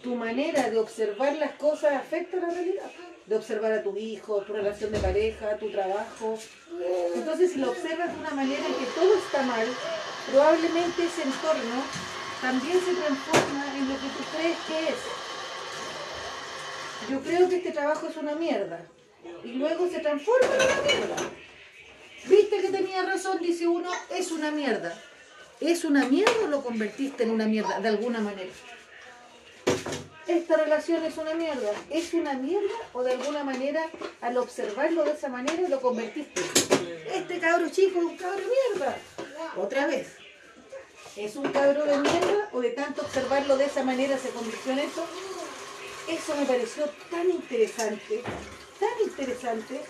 tu 0.00 0.14
manera 0.14 0.70
de 0.70 0.78
observar 0.78 1.34
las 1.34 1.54
cosas 1.54 1.94
afecta 1.94 2.36
a 2.36 2.40
la 2.42 2.50
realidad. 2.50 2.90
De 3.26 3.34
observar 3.34 3.72
a 3.72 3.82
tu 3.82 3.96
hijo, 3.96 4.42
tu 4.42 4.52
relación 4.52 4.92
de 4.92 5.00
pareja, 5.00 5.56
tu 5.56 5.68
trabajo. 5.72 6.38
Entonces 7.16 7.52
si 7.52 7.58
lo 7.58 7.70
observas 7.70 8.12
de 8.12 8.20
una 8.20 8.30
manera 8.30 8.64
en 8.64 8.74
que 8.74 8.92
todo 8.94 9.18
está 9.18 9.42
mal, 9.42 9.66
probablemente 10.30 11.04
ese 11.04 11.22
entorno 11.22 11.82
también 12.40 12.80
se 12.80 12.94
transforma 12.94 13.64
en 13.76 13.88
lo 13.88 13.94
que 13.94 14.08
tú 14.08 14.24
crees 14.36 14.58
que 14.66 14.88
es. 14.90 14.96
Yo 17.10 17.20
creo 17.20 17.48
que 17.48 17.56
este 17.56 17.72
trabajo 17.72 18.08
es 18.08 18.16
una 18.16 18.34
mierda. 18.34 18.84
Y 19.44 19.54
luego 19.54 19.88
se 19.88 20.00
transforma 20.00 20.54
en 20.54 20.62
una 20.62 20.82
mierda. 20.82 21.16
Viste 22.26 22.60
que 22.60 22.70
tenía 22.70 23.02
razón, 23.02 23.38
dice 23.40 23.66
uno, 23.66 23.90
es 24.10 24.32
una 24.32 24.50
mierda. 24.50 25.00
¿Es 25.60 25.84
una 25.84 26.04
mierda 26.06 26.32
o 26.44 26.48
lo 26.48 26.62
convertiste 26.62 27.22
en 27.22 27.30
una 27.30 27.46
mierda 27.46 27.80
de 27.80 27.88
alguna 27.88 28.20
manera? 28.20 28.50
Esta 30.26 30.56
relación 30.56 31.04
es 31.04 31.16
una 31.16 31.34
mierda. 31.34 31.70
¿Es 31.88 32.12
una 32.12 32.34
mierda 32.34 32.74
o 32.92 33.02
de 33.02 33.12
alguna 33.12 33.44
manera 33.44 33.88
al 34.20 34.36
observarlo 34.38 35.04
de 35.04 35.12
esa 35.12 35.28
manera 35.28 35.68
lo 35.68 35.80
convertiste? 35.80 36.42
Este 37.14 37.38
cabro 37.38 37.68
chico 37.70 38.00
es 38.00 38.04
un 38.04 38.16
cabro 38.16 38.42
mierda. 38.74 38.96
Otra 39.56 39.86
vez. 39.86 40.08
¿Es 41.16 41.34
un 41.36 41.50
cabro 41.50 41.86
de 41.86 41.96
mierda 41.96 42.50
o 42.52 42.60
de 42.60 42.70
tanto 42.70 43.00
observarlo 43.00 43.56
de 43.56 43.64
esa 43.64 43.82
manera 43.82 44.18
se 44.18 44.28
convirtió 44.28 44.72
en 44.72 44.80
eso? 44.80 45.06
Eso 46.08 46.36
me 46.36 46.44
pareció 46.44 46.84
tan 47.10 47.30
interesante, 47.30 48.22
tan 48.78 49.08
interesante. 49.08 49.80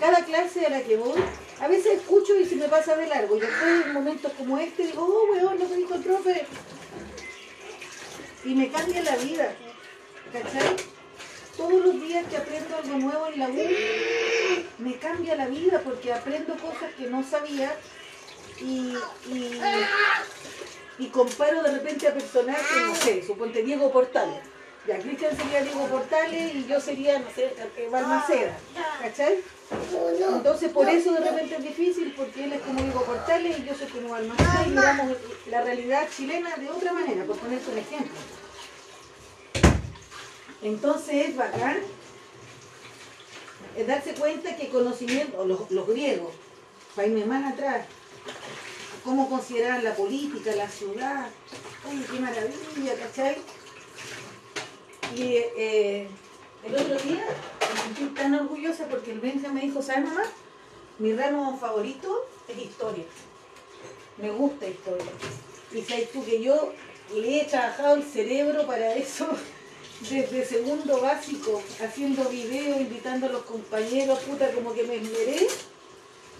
Cada 0.00 0.24
clase 0.24 0.64
a 0.64 0.70
la 0.70 0.82
que 0.82 0.96
voy, 0.96 1.20
a 1.60 1.68
veces 1.68 1.98
escucho 1.98 2.38
y 2.38 2.46
se 2.46 2.56
me 2.56 2.68
pasa 2.68 2.96
de 2.96 3.06
largo. 3.06 3.36
Y 3.36 3.40
después 3.40 3.86
en 3.86 3.92
momentos 3.92 4.32
como 4.32 4.58
este 4.58 4.86
digo, 4.86 5.04
oh, 5.04 5.32
weón, 5.32 5.58
lo 5.58 5.68
que 5.68 5.76
dijo 5.76 5.94
el 5.94 6.02
profe. 6.02 6.46
Y 8.44 8.54
me 8.54 8.70
cambia 8.70 9.02
la 9.02 9.16
vida. 9.16 9.54
¿Cachai? 10.32 10.76
Todos 11.56 11.84
los 11.84 12.00
días 12.00 12.26
que 12.28 12.36
aprendo 12.38 12.76
algo 12.76 12.98
nuevo 12.98 13.26
en 13.26 13.38
la 13.38 13.48
U, 13.48 13.68
me 14.78 14.96
cambia 14.98 15.36
la 15.36 15.46
vida 15.46 15.80
porque 15.84 16.12
aprendo 16.12 16.56
cosas 16.56 16.92
que 16.98 17.06
no 17.06 17.22
sabía 17.22 17.76
y, 18.60 18.96
y, 19.28 19.60
y 20.98 21.06
comparo 21.08 21.62
de 21.62 21.72
repente 21.72 22.08
a 22.08 22.14
personajes, 22.14 22.86
no 22.86 22.94
sé, 22.94 23.24
suponte 23.26 23.62
Diego 23.62 23.90
Portales. 23.90 24.40
Ya, 24.86 24.98
Cristian 24.98 25.34
sería 25.34 25.62
Diego 25.62 25.86
Portales 25.86 26.54
y 26.54 26.66
yo 26.66 26.78
sería, 26.78 27.18
no 27.18 27.30
sé, 27.34 27.54
eh, 27.76 27.88
Balmaceda, 27.90 28.54
¿cachai? 29.00 29.38
Entonces 30.20 30.70
por 30.72 30.88
eso 30.88 31.12
de 31.12 31.20
repente 31.20 31.56
es 31.56 31.62
difícil, 31.62 32.12
porque 32.14 32.44
él 32.44 32.52
es 32.52 32.60
como 32.60 32.82
Diego 32.82 33.02
Portales 33.02 33.58
y 33.58 33.64
yo 33.64 33.74
soy 33.74 33.86
como 33.86 34.10
Balmaceda 34.10 34.64
y 34.66 34.70
miramos 34.70 35.16
la 35.46 35.62
realidad 35.62 36.06
chilena 36.14 36.54
de 36.56 36.68
otra 36.68 36.92
manera, 36.92 37.24
por 37.24 37.36
ponerte 37.38 37.70
un 37.70 37.78
ejemplo. 37.78 38.14
Entonces 40.62 41.28
es 41.28 41.36
bacán 41.36 41.78
es 43.76 43.86
darse 43.86 44.14
cuenta 44.14 44.56
que 44.56 44.68
conocimiento, 44.68 45.44
los, 45.44 45.70
los 45.70 45.86
griegos, 45.88 46.32
para 46.94 47.08
más 47.08 47.52
atrás, 47.52 47.86
cómo 49.04 49.28
consideraban 49.28 49.84
la 49.84 49.94
política, 49.94 50.54
la 50.56 50.68
ciudad, 50.68 51.28
oye, 51.88 52.04
qué 52.10 52.18
maravilla, 52.18 52.94
¿cachai? 52.98 53.36
Y 55.14 55.36
eh, 55.56 56.08
el 56.64 56.74
otro 56.74 56.96
día 56.98 57.24
me 57.60 57.82
sentí 57.82 58.14
tan 58.14 58.34
orgullosa 58.34 58.88
porque 58.88 59.12
el 59.12 59.20
Benja 59.20 59.50
me 59.50 59.60
dijo, 59.60 59.82
¿sabes 59.82 60.04
mamá? 60.04 60.24
Mi 60.98 61.12
ramo 61.12 61.58
favorito 61.58 62.26
es 62.48 62.58
historia. 62.58 63.04
Me 64.16 64.30
gusta 64.30 64.66
historia. 64.66 65.12
Y 65.72 65.82
sabes 65.82 66.10
tú 66.10 66.24
que 66.24 66.42
yo 66.42 66.72
le 67.14 67.42
he 67.42 67.44
trabajado 67.44 67.96
el 67.96 68.04
cerebro 68.04 68.66
para 68.66 68.94
eso 68.94 69.28
desde 70.10 70.46
segundo 70.46 71.00
básico, 71.00 71.62
haciendo 71.82 72.24
videos, 72.30 72.80
invitando 72.80 73.26
a 73.26 73.32
los 73.32 73.42
compañeros, 73.42 74.20
puta, 74.20 74.50
como 74.52 74.72
que 74.72 74.84
me 74.84 74.96
esmeré 74.96 75.46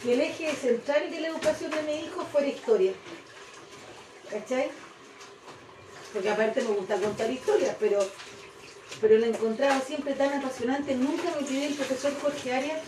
que 0.05 0.13
el 0.13 0.21
eje 0.21 0.55
central 0.55 1.11
de 1.11 1.21
la 1.21 1.29
educación 1.29 1.71
de 1.71 1.83
mi 1.83 2.05
hijo 2.05 2.27
fuera 2.31 2.47
historia. 2.47 2.93
¿Cachai? 4.31 4.71
Porque 6.13 6.29
aparte 6.29 6.61
me 6.61 6.75
gusta 6.75 6.97
contar 6.97 7.31
historias, 7.31 7.75
pero, 7.81 7.99
pero 9.01 9.19
lo 9.19 9.25
he 9.25 9.31
encontrado 9.31 9.81
siempre 9.81 10.13
tan 10.13 10.35
apasionante. 10.35 10.95
Nunca 10.95 11.31
me 11.31 11.39
olvidé 11.39 11.69
el 11.69 11.75
profesor 11.75 12.13
Jorge 12.21 12.53
Arias 12.53 12.81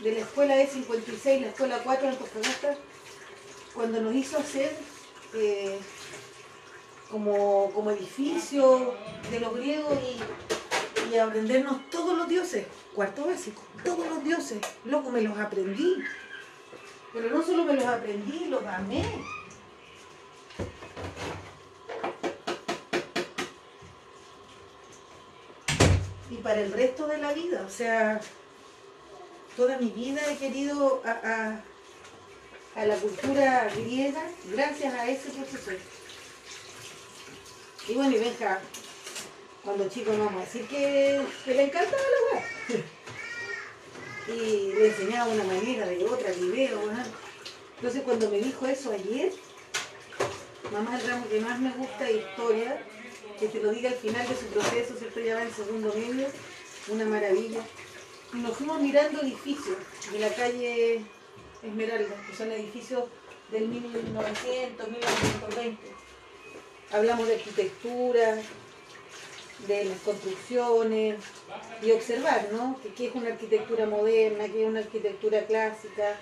de 0.00 0.12
la 0.12 0.20
escuela 0.20 0.56
E56, 0.56 1.40
la 1.42 1.48
escuela 1.48 1.78
4 1.84 2.02
de 2.02 2.12
Antofagasta, 2.12 2.76
cuando 3.74 4.00
nos 4.00 4.14
hizo 4.14 4.38
hacer 4.38 4.74
eh, 5.34 5.78
como, 7.10 7.70
como 7.74 7.90
edificio 7.90 8.94
de 9.30 9.40
los 9.40 9.54
griegos 9.54 9.98
y, 10.02 11.14
y 11.14 11.18
aprendernos 11.18 11.90
todos 11.90 12.16
los 12.16 12.28
dioses, 12.28 12.66
cuarto 12.94 13.26
básico, 13.26 13.62
todos 13.84 14.08
los 14.08 14.24
dioses. 14.24 14.58
Loco, 14.86 15.10
me 15.10 15.20
los 15.20 15.38
aprendí. 15.38 16.02
Pero 17.12 17.28
no 17.28 17.42
solo 17.42 17.64
me 17.64 17.74
los 17.74 17.84
aprendí, 17.84 18.46
los 18.46 18.64
amé. 18.64 19.04
Y 26.30 26.36
para 26.36 26.60
el 26.62 26.72
resto 26.72 27.06
de 27.06 27.18
la 27.18 27.34
vida, 27.34 27.64
o 27.66 27.70
sea, 27.70 28.18
toda 29.56 29.76
mi 29.76 29.90
vida 29.90 30.22
he 30.30 30.38
querido 30.38 31.02
a, 31.04 31.60
la 32.82 32.96
cultura 32.96 33.68
griega 33.76 34.22
gracias 34.50 34.94
a 34.94 35.06
ese 35.06 35.30
profesor. 35.30 35.76
Y 37.88 37.94
bueno, 37.94 38.16
y 38.16 38.20
Benja, 38.20 38.60
cuando 39.62 39.88
chico 39.90 40.14
no 40.14 40.24
vamos 40.24 40.42
a 40.42 40.44
decir 40.46 40.66
que, 40.66 41.20
que 41.44 41.54
le 41.54 41.64
encantaba 41.64 42.02
la 42.02 42.38
weá. 42.38 42.84
Y 44.28 44.72
le 44.74 44.88
enseñaba 44.88 45.32
una 45.32 45.44
manera, 45.44 45.86
de 45.86 46.04
otra, 46.04 46.30
video, 46.32 46.86
¿verdad? 46.86 47.06
Entonces 47.76 48.02
cuando 48.02 48.30
me 48.30 48.38
dijo 48.38 48.66
eso 48.66 48.92
ayer, 48.92 49.32
mamá, 50.72 50.98
el 51.00 51.08
ramo 51.08 51.28
que 51.28 51.40
más 51.40 51.58
me 51.58 51.72
gusta 51.72 52.08
es 52.08 52.22
historia, 52.22 52.86
que 53.38 53.48
te 53.48 53.60
lo 53.60 53.70
diga 53.70 53.90
al 53.90 53.96
final 53.96 54.26
de 54.28 54.36
su 54.36 54.46
proceso, 54.46 54.94
¿cierto? 54.96 55.20
Ya 55.20 55.34
va 55.34 55.42
en 55.42 55.52
segundo 55.52 55.92
medio, 55.94 56.28
una 56.88 57.04
maravilla. 57.04 57.60
Y 58.32 58.36
nos 58.36 58.56
fuimos 58.56 58.80
mirando 58.80 59.20
edificios 59.20 59.76
de 60.12 60.18
la 60.20 60.28
calle 60.28 61.04
Esmeralda, 61.62 62.14
que 62.28 62.36
son 62.36 62.52
edificios 62.52 63.04
del 63.50 63.68
1900, 63.68 64.88
1920. 64.88 65.78
Hablamos 66.92 67.26
de 67.26 67.34
arquitectura, 67.34 68.42
de 69.66 69.84
las 69.84 69.98
construcciones 70.00 71.16
y 71.82 71.90
observar, 71.92 72.48
¿no? 72.52 72.78
Que 72.82 72.90
qué 72.90 73.08
es 73.08 73.14
una 73.14 73.28
arquitectura 73.28 73.86
moderna, 73.86 74.48
qué 74.48 74.62
es 74.62 74.68
una 74.68 74.80
arquitectura 74.80 75.46
clásica, 75.46 76.18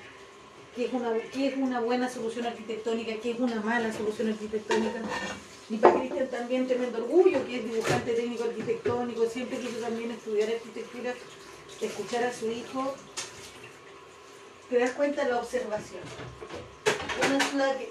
qué 0.77 0.87
es 0.87 0.93
una, 0.93 1.13
qué 1.33 1.49
es 1.49 1.57
una 1.57 1.81
buena 1.81 2.09
solución 2.09 2.47
arquitectónica, 2.47 3.15
qué 3.23 3.33
es 3.33 3.41
una 3.41 3.61
mala 3.61 3.93
solución 3.93 4.29
arquitectónica. 4.29 5.01
Y 5.69 5.77
para 5.77 6.01
Cristian 6.01 6.29
también 6.29 6.67
tremendo 6.67 6.99
orgullo, 6.99 7.47
que 7.47 7.57
es 7.57 7.65
dibujante 7.65 8.13
técnico 8.13 8.45
arquitectónico, 8.45 9.27
siempre 9.27 9.59
quiso 9.59 9.79
también 9.79 10.11
estudiar 10.11 10.51
arquitectura, 10.51 11.15
escuchar 11.81 12.25
a 12.25 12.33
su 12.33 12.51
hijo. 12.51 12.95
Te 14.69 14.79
das 14.79 14.93
cuenta 14.93 15.25
de 15.25 15.31
la 15.31 15.39
observación. 15.39 16.03
Una 17.29 17.45
ciudad 17.45 17.77
que 17.77 17.89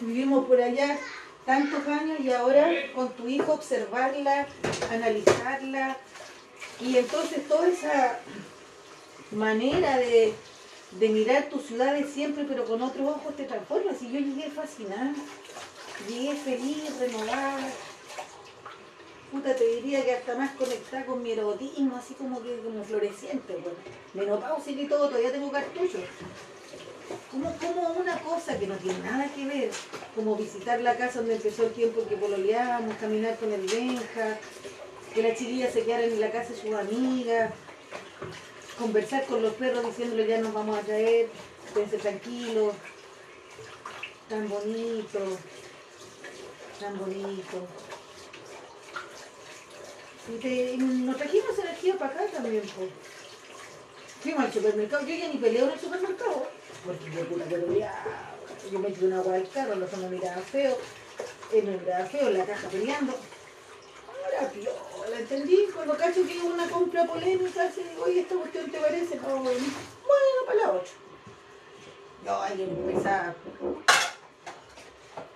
vivimos 0.04 0.46
por 0.46 0.60
allá 0.60 0.98
tantos 1.44 1.86
años 1.88 2.20
y 2.20 2.30
ahora 2.30 2.70
con 2.94 3.10
tu 3.12 3.28
hijo 3.28 3.52
observarla, 3.52 4.46
analizarla. 4.90 5.96
Y 6.80 6.96
entonces 6.96 7.46
toda 7.48 7.68
esa 7.68 8.18
manera 9.30 9.98
de, 9.98 10.34
de 10.98 11.08
mirar 11.08 11.48
tu 11.48 11.58
ciudad 11.58 11.94
de 11.94 12.04
siempre, 12.04 12.44
pero 12.44 12.64
con 12.64 12.82
otros 12.82 13.08
ojos, 13.08 13.36
te 13.36 13.44
transformas. 13.44 14.02
Y 14.02 14.12
yo 14.12 14.20
llegué 14.20 14.50
fascinada, 14.50 15.14
llegué 16.08 16.34
feliz, 16.34 16.98
renovada. 16.98 17.68
puta, 19.30 19.54
te 19.54 19.66
diría 19.76 20.04
que 20.04 20.12
hasta 20.12 20.36
más 20.36 20.54
conectada 20.54 21.06
con 21.06 21.22
mi 21.22 21.32
erotismo, 21.32 21.96
así 21.96 22.14
como 22.14 22.42
que 22.42 22.58
como 22.58 22.84
floreciente, 22.84 23.54
bueno. 23.54 23.78
Menopausia 24.14 24.72
y 24.72 24.86
todo, 24.86 25.08
todavía 25.08 25.32
tengo 25.32 25.50
cartuchos. 25.50 26.02
Como, 27.32 27.56
como 27.56 27.88
una 27.98 28.18
cosa 28.18 28.58
que 28.58 28.66
no 28.66 28.76
tiene 28.76 28.98
nada 28.98 29.26
que 29.34 29.46
ver, 29.46 29.70
como 30.14 30.36
visitar 30.36 30.78
la 30.82 30.96
casa 30.96 31.20
donde 31.20 31.36
empezó 31.36 31.64
el 31.64 31.72
tiempo 31.72 32.06
que 32.06 32.18
pololeábamos, 32.18 32.94
caminar 32.96 33.38
con 33.38 33.50
el 33.50 33.62
Benja, 33.62 34.38
que 35.14 35.22
las 35.22 35.38
chiquillas 35.38 35.72
se 35.72 35.82
quedaran 35.82 36.10
en 36.10 36.20
la 36.20 36.30
casa 36.30 36.50
de 36.50 36.60
sus 36.60 36.74
amigas, 36.74 37.54
conversar 38.78 39.24
con 39.24 39.42
los 39.42 39.54
perros 39.54 39.86
diciéndole 39.86 40.26
ya 40.26 40.42
nos 40.42 40.52
vamos 40.52 40.78
a 40.78 40.82
traer, 40.82 41.30
quédense 41.72 41.96
tranquilos, 41.96 42.74
tan 44.28 44.46
bonito, 44.48 45.20
tan 46.78 46.98
bonito. 46.98 47.66
Y, 50.28 50.38
te, 50.38 50.72
y 50.74 50.76
nos 50.76 51.16
trajimos 51.16 51.58
energía 51.58 51.96
para 51.96 52.12
acá 52.12 52.26
también, 52.26 52.62
pues. 52.76 52.90
Fuimos 54.22 54.44
al 54.44 54.52
supermercado, 54.52 55.06
yo 55.06 55.14
ya 55.14 55.28
ni 55.28 55.38
peleo 55.38 55.64
en 55.66 55.72
el 55.72 55.80
supermercado, 55.80 56.48
porque 56.84 57.10
yo 57.10 57.26
puta 57.28 57.44
que. 57.48 57.92
Yo 58.70 58.78
metí 58.78 59.04
una 59.04 59.18
agua 59.18 59.34
al 59.34 59.48
carro, 59.50 59.74
los 59.74 59.92
me 59.96 60.08
miraba 60.08 60.40
feo, 60.40 60.78
él 61.52 61.64
me 61.64 61.76
miraba 61.76 62.04
feo 62.06 62.28
en 62.28 62.38
la 62.38 62.44
caja 62.46 62.68
peleando. 62.68 63.12
Ahora 64.08 64.50
piola, 64.50 65.18
¿entendí? 65.18 65.66
Cuando 65.74 65.96
cacho 65.96 66.24
que 66.26 66.38
una 66.38 66.68
compra 66.68 67.04
polémica, 67.06 67.64
así 67.64 67.82
digo, 67.82 68.04
oye, 68.04 68.20
esta 68.20 68.34
cuestión 68.36 68.70
te 68.70 68.78
parece, 68.78 69.16
no, 69.16 69.36
bueno, 69.40 69.58
para 70.46 70.58
la 70.60 70.70
otra. 70.72 70.92
No, 72.24 72.40
hay 72.42 72.56
que 72.56 72.64
empezar. 72.64 73.34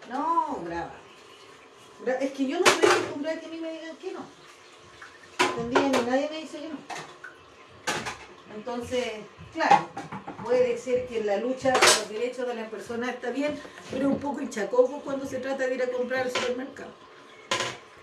No, 0.08 0.60
graba. 0.64 0.92
Gra- 2.04 2.18
Es 2.20 2.30
que 2.32 2.46
yo 2.46 2.60
no 2.60 2.64
estoy 2.64 2.88
acostumbrada 2.90 3.36
a 3.36 3.40
que 3.40 3.46
a 3.46 3.48
mí 3.48 3.58
me 3.58 3.72
digan 3.72 3.96
que 3.96 4.12
no. 4.12 4.20
¿Entendí? 5.40 5.80
Ni 5.98 6.06
nadie 6.10 6.28
me 6.30 6.40
dice 6.42 6.60
que 6.60 6.68
no. 6.68 6.76
Entonces, 8.54 9.12
claro, 9.56 9.88
puede 10.44 10.76
ser 10.76 11.06
que 11.06 11.24
la 11.24 11.38
lucha 11.38 11.72
por 11.72 11.82
los 11.82 12.08
derechos 12.10 12.46
de 12.46 12.54
las 12.54 12.68
personas 12.68 13.10
está 13.10 13.30
bien, 13.30 13.58
pero 13.90 14.08
un 14.08 14.20
poco 14.20 14.42
hinchacoco 14.42 15.00
cuando 15.00 15.26
se 15.26 15.38
trata 15.38 15.66
de 15.66 15.74
ir 15.74 15.82
a 15.82 15.88
comprar 15.88 16.26
al 16.26 16.30
supermercado. 16.30 16.90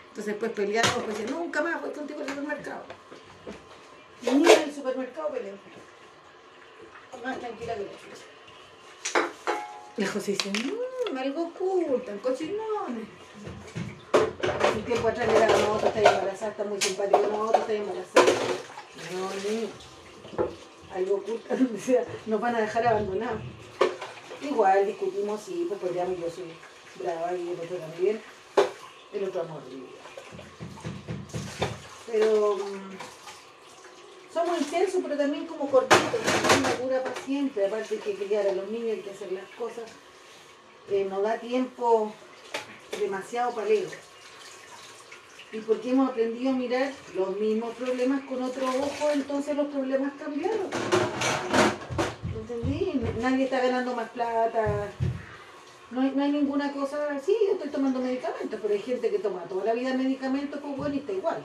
Entonces, 0.09 0.35
pues 0.39 0.51
peleamos, 0.51 1.03
pues 1.05 1.17
dice, 1.17 1.31
nunca 1.31 1.61
más 1.61 1.79
voy 1.81 1.91
contigo 1.91 2.21
al 2.21 2.27
supermercado. 2.27 2.83
Y 4.21 4.31
ni 4.31 4.51
en 4.51 4.61
el 4.61 4.73
supermercado 4.73 5.29
peleo. 5.29 5.55
Más 7.23 7.39
tranquila 7.39 7.75
que 7.75 7.83
la. 7.83 7.91
La 9.95 10.07
José 10.07 10.31
dice, 10.31 10.49
mmm, 10.49 11.17
algo 11.17 11.43
ocultan, 11.43 12.17
cochinones. 12.17 13.07
Un 14.75 14.83
tiempo 14.83 15.07
atrás 15.07 15.27
le 15.27 15.39
daba, 15.39 15.57
no, 15.57 15.77
tú 15.77 15.85
estás 15.85 16.03
embarazada, 16.03 16.51
está 16.51 16.63
muy 16.63 16.81
simpático, 16.81 17.19
no, 17.31 17.51
tú 17.51 17.59
estás 17.59 17.75
embarazada. 17.75 18.25
No, 19.13 19.49
niño. 19.49 19.69
Algo 20.95 21.15
ocultan, 21.15 21.69
o 21.75 21.79
sea, 21.85 22.05
nos 22.25 22.39
van 22.39 22.55
a 22.55 22.61
dejar 22.61 22.87
abandonados. 22.87 23.41
Igual 24.41 24.85
discutimos, 24.85 25.41
sí, 25.41 25.65
pues 25.67 25.79
peleamos, 25.79 26.19
yo 26.19 26.29
soy 26.29 26.51
brava 26.99 27.33
y 27.33 27.49
el 27.49 27.59
otro 27.59 27.77
también. 27.77 28.21
El 29.13 29.23
otro 29.25 29.41
amor 29.41 29.63
de 29.65 29.75
vida. 29.75 29.87
Pero 32.11 32.57
mm, 32.57 34.33
somos 34.33 34.59
intensos, 34.59 35.01
pero 35.03 35.17
también 35.17 35.47
como 35.47 35.69
cortitos, 35.69 36.19
una 36.57 36.71
cura 36.75 37.03
para 37.03 37.15
siempre, 37.15 37.67
aparte 37.67 37.97
que 37.99 38.15
criar 38.15 38.47
a 38.47 38.53
los 38.53 38.67
niños 38.69 38.97
hay 38.97 39.01
que 39.01 39.11
hacer 39.11 39.31
las 39.31 39.49
cosas. 39.57 39.85
Eh, 40.91 41.05
nos 41.05 41.23
da 41.23 41.39
tiempo 41.39 42.11
demasiado 42.99 43.51
paleo. 43.53 43.89
Y 45.53 45.59
porque 45.59 45.91
hemos 45.91 46.09
aprendido 46.09 46.49
a 46.49 46.53
mirar 46.53 46.91
los 47.15 47.39
mismos 47.39 47.75
problemas 47.75 48.23
con 48.25 48.41
otro 48.41 48.65
ojo, 48.65 49.11
entonces 49.13 49.55
los 49.55 49.67
problemas 49.67 50.11
cambiaron. 50.17 50.67
¿Entendí? 52.35 52.99
Nadie 53.21 53.43
está 53.43 53.59
ganando 53.59 53.95
más 53.95 54.09
plata. 54.09 54.87
No 55.91 56.01
hay, 56.01 56.11
no 56.15 56.23
hay 56.23 56.31
ninguna 56.31 56.73
cosa 56.73 57.07
así. 57.11 57.37
Yo 57.45 57.53
estoy 57.53 57.69
tomando 57.69 57.99
medicamentos, 57.99 58.59
pero 58.59 58.73
hay 58.73 58.81
gente 58.81 59.11
que 59.11 59.19
toma 59.19 59.43
toda 59.43 59.65
la 59.65 59.73
vida 59.73 59.93
medicamentos, 59.93 60.59
pues 60.59 60.75
bueno, 60.75 60.95
y 60.95 60.97
está 60.97 61.11
igual. 61.11 61.43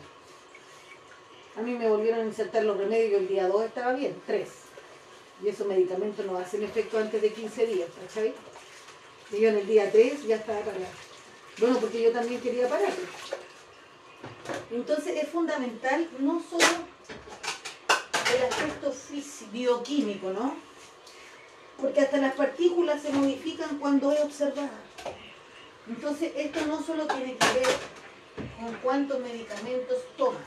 A 1.59 1.61
mí 1.61 1.74
me 1.74 1.87
volvieron 1.87 2.20
a 2.20 2.24
insertar 2.24 2.64
los 2.64 2.78
remedios, 2.78 3.11
yo 3.11 3.18
el 3.18 3.28
día 3.28 3.46
2 3.46 3.64
estaba 3.66 3.92
bien, 3.92 4.14
3. 4.26 4.48
Y 5.44 5.48
esos 5.48 5.66
medicamentos 5.66 6.24
no 6.24 6.38
hacen 6.38 6.62
efecto 6.62 6.96
antes 6.96 7.20
de 7.20 7.30
15 7.30 7.66
días, 7.66 7.88
¿cachai? 8.06 8.32
Y 9.32 9.40
yo 9.40 9.50
en 9.50 9.59
el 9.59 9.66
día 9.66 9.92
3 9.92 10.26
ya 10.26 10.37
estaba 10.37 10.61
parada. 10.61 10.88
Bueno, 11.59 11.76
porque 11.78 12.00
yo 12.00 12.11
también 12.11 12.40
quería 12.40 12.66
parar. 12.70 12.92
Entonces 14.70 15.22
es 15.22 15.28
fundamental 15.28 16.09
no 16.18 16.42
solo 16.42 16.64
el 18.35 18.42
aspecto 18.42 18.92
bioquímico, 19.52 20.31
¿no? 20.31 20.54
Porque 21.81 22.00
hasta 22.00 22.18
las 22.18 22.35
partículas 22.35 23.02
se 23.02 23.12
modifican 23.12 23.78
cuando 23.78 24.12
es 24.12 24.20
observada. 24.20 24.81
Entonces 25.88 26.33
esto 26.37 26.66
no 26.66 26.83
solo 26.83 27.07
tiene 27.07 27.37
que 27.37 27.46
ver 27.59 27.76
con 28.61 28.74
cuántos 28.83 29.20
medicamentos 29.20 29.98
tomas, 30.16 30.42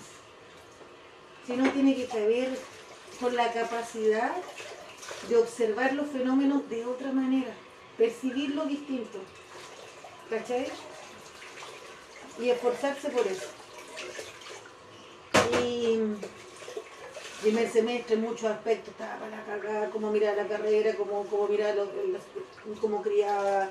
sino 1.48 1.72
tiene 1.72 1.96
que 2.06 2.28
ver 2.28 2.58
con 3.20 3.36
la 3.36 3.52
capacidad 3.52 4.36
de 5.28 5.38
observar 5.38 5.94
los 5.94 6.10
fenómenos 6.10 6.70
de 6.70 6.86
otra 6.86 7.12
manera, 7.12 7.54
percibirlo 7.98 8.66
distinto. 8.66 9.20
¿Cachai? 10.30 10.68
Y 12.40 12.50
esforzarse 12.50 13.10
por 13.10 13.26
eso. 13.28 13.61
Y 15.62 16.00
primer 17.42 17.72
semestre, 17.72 18.16
muchos 18.18 18.46
aspectos, 18.46 18.90
estaba 18.90 19.20
para 19.20 19.44
cagada, 19.46 19.90
cómo 19.90 20.12
mirar 20.12 20.38
la 20.38 20.48
carrera, 20.48 20.96
cómo, 20.96 21.26
cómo 21.26 21.48
mirar 21.48 21.76
los- 21.76 21.90
cómo 22.80 23.02
criaba, 23.02 23.70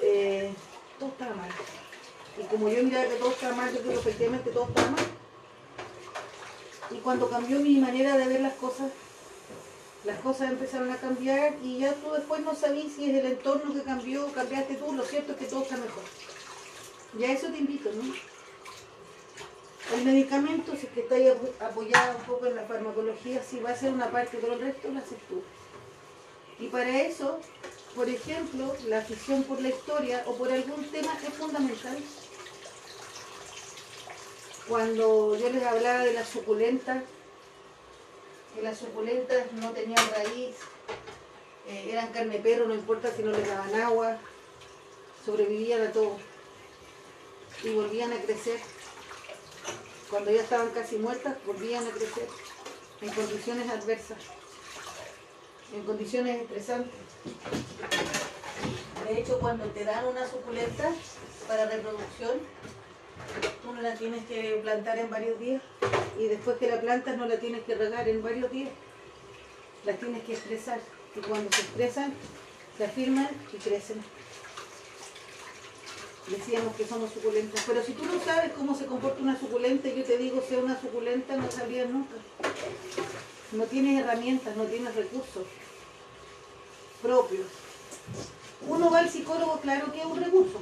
eh, 0.00 0.52
todo 0.98 1.10
estaba 1.10 1.34
mal. 1.34 1.50
Y 2.38 2.44
como 2.44 2.68
yo 2.68 2.82
miraba 2.82 3.04
que 3.04 3.16
todo 3.16 3.30
estaba 3.30 3.54
mal, 3.56 3.72
yo 3.72 3.80
creo 3.80 3.92
que 3.92 3.98
efectivamente 4.00 4.50
todo 4.50 4.64
estaba 4.68 4.90
mal. 4.90 5.04
Y 6.90 6.96
cuando 6.96 7.28
cambió 7.28 7.60
mi 7.60 7.78
manera 7.78 8.16
de 8.16 8.26
ver 8.26 8.40
las 8.40 8.54
cosas, 8.54 8.90
las 10.04 10.18
cosas 10.20 10.50
empezaron 10.50 10.90
a 10.90 10.96
cambiar 10.96 11.54
y 11.62 11.78
ya 11.78 11.94
tú 11.94 12.12
después 12.12 12.40
no 12.42 12.54
sabías 12.54 12.92
si 12.94 13.10
es 13.10 13.16
el 13.24 13.32
entorno 13.32 13.72
que 13.72 13.82
cambió, 13.82 14.26
cambiaste 14.32 14.74
tú, 14.74 14.92
lo 14.92 15.02
cierto 15.04 15.32
es 15.32 15.38
que 15.38 15.46
todo 15.46 15.62
está 15.62 15.76
mejor. 15.76 16.02
Y 17.18 17.24
a 17.24 17.32
eso 17.32 17.46
te 17.48 17.58
invito, 17.58 17.90
¿no? 17.92 18.02
El 19.92 20.04
medicamento, 20.04 20.72
si 20.76 20.86
es 20.86 20.92
que 20.92 21.00
está 21.00 21.66
apoyado 21.66 22.16
un 22.18 22.24
poco 22.24 22.46
en 22.46 22.56
la 22.56 22.62
farmacología, 22.62 23.42
sí 23.42 23.60
va 23.60 23.70
a 23.70 23.76
ser 23.76 23.92
una 23.92 24.10
parte, 24.10 24.38
pero 24.40 24.54
el 24.54 24.60
resto 24.60 24.88
lo 24.88 24.98
haces 24.98 25.18
tú. 25.28 25.42
Y 26.58 26.68
para 26.68 27.02
eso, 27.02 27.40
por 27.94 28.08
ejemplo, 28.08 28.74
la 28.86 28.98
afición 28.98 29.42
por 29.44 29.60
la 29.60 29.68
historia 29.68 30.22
o 30.26 30.34
por 30.34 30.50
algún 30.50 30.84
tema 30.90 31.16
es 31.26 31.34
fundamental. 31.34 31.98
Cuando 34.68 35.36
yo 35.36 35.50
les 35.50 35.62
hablaba 35.62 36.00
de 36.00 36.14
las 36.14 36.28
suculentas, 36.28 37.02
que 38.54 38.62
las 38.62 38.78
suculentas 38.78 39.52
no 39.52 39.72
tenían 39.72 40.10
raíz, 40.10 40.56
eh, 41.68 41.88
eran 41.90 42.12
carne 42.12 42.38
perro, 42.38 42.66
no 42.66 42.74
importa 42.74 43.12
si 43.14 43.22
no 43.22 43.32
les 43.32 43.46
daban 43.46 43.74
agua, 43.74 44.16
sobrevivían 45.24 45.82
a 45.82 45.92
todo 45.92 46.16
y 47.62 47.68
volvían 47.70 48.12
a 48.12 48.16
crecer. 48.16 48.58
Cuando 50.14 50.30
ya 50.30 50.42
estaban 50.42 50.70
casi 50.70 50.96
muertas, 50.96 51.34
volvían 51.44 51.84
a 51.84 51.90
crecer 51.90 52.28
en 53.00 53.10
condiciones 53.10 53.68
adversas, 53.68 54.18
en 55.74 55.82
condiciones 55.82 56.42
estresantes. 56.42 57.00
De 59.08 59.18
hecho, 59.18 59.40
cuando 59.40 59.64
te 59.70 59.82
dan 59.82 60.06
una 60.06 60.24
suculenta 60.24 60.92
para 61.48 61.66
reproducción, 61.66 62.38
tú 63.60 63.72
no 63.72 63.82
la 63.82 63.96
tienes 63.96 64.24
que 64.26 64.60
plantar 64.62 65.00
en 65.00 65.10
varios 65.10 65.36
días 65.40 65.60
y 66.16 66.28
después 66.28 66.58
que 66.58 66.70
la 66.70 66.80
plantas 66.80 67.16
no 67.16 67.26
la 67.26 67.40
tienes 67.40 67.64
que 67.64 67.74
regar 67.74 68.08
en 68.08 68.22
varios 68.22 68.52
días. 68.52 68.70
Las 69.84 69.98
tienes 69.98 70.22
que 70.22 70.34
estresar 70.34 70.78
y 71.16 71.18
cuando 71.22 71.50
se 71.50 71.62
estresan, 71.62 72.14
se 72.78 72.84
afirman 72.84 73.30
y 73.52 73.56
crecen. 73.56 74.00
Decíamos 76.28 76.74
que 76.74 76.86
somos 76.86 77.12
suculentas, 77.12 77.62
pero 77.66 77.82
si 77.84 77.92
tú 77.92 78.04
no 78.06 78.18
sabes 78.24 78.52
cómo 78.52 78.74
se 78.74 78.86
comporta 78.86 79.20
una 79.20 79.38
suculenta 79.38 79.88
yo 79.88 80.04
te 80.04 80.16
digo 80.16 80.42
sea 80.48 80.58
una 80.58 80.80
suculenta, 80.80 81.36
no 81.36 81.50
sabrías 81.50 81.88
nunca. 81.90 82.14
No 83.52 83.64
tienes 83.64 84.02
herramientas, 84.02 84.56
no 84.56 84.64
tienes 84.64 84.94
recursos 84.94 85.44
propios. 87.02 87.46
Uno 88.66 88.90
va 88.90 89.00
al 89.00 89.10
psicólogo, 89.10 89.60
claro 89.60 89.92
que 89.92 90.00
es 90.00 90.06
un 90.06 90.22
recurso, 90.22 90.58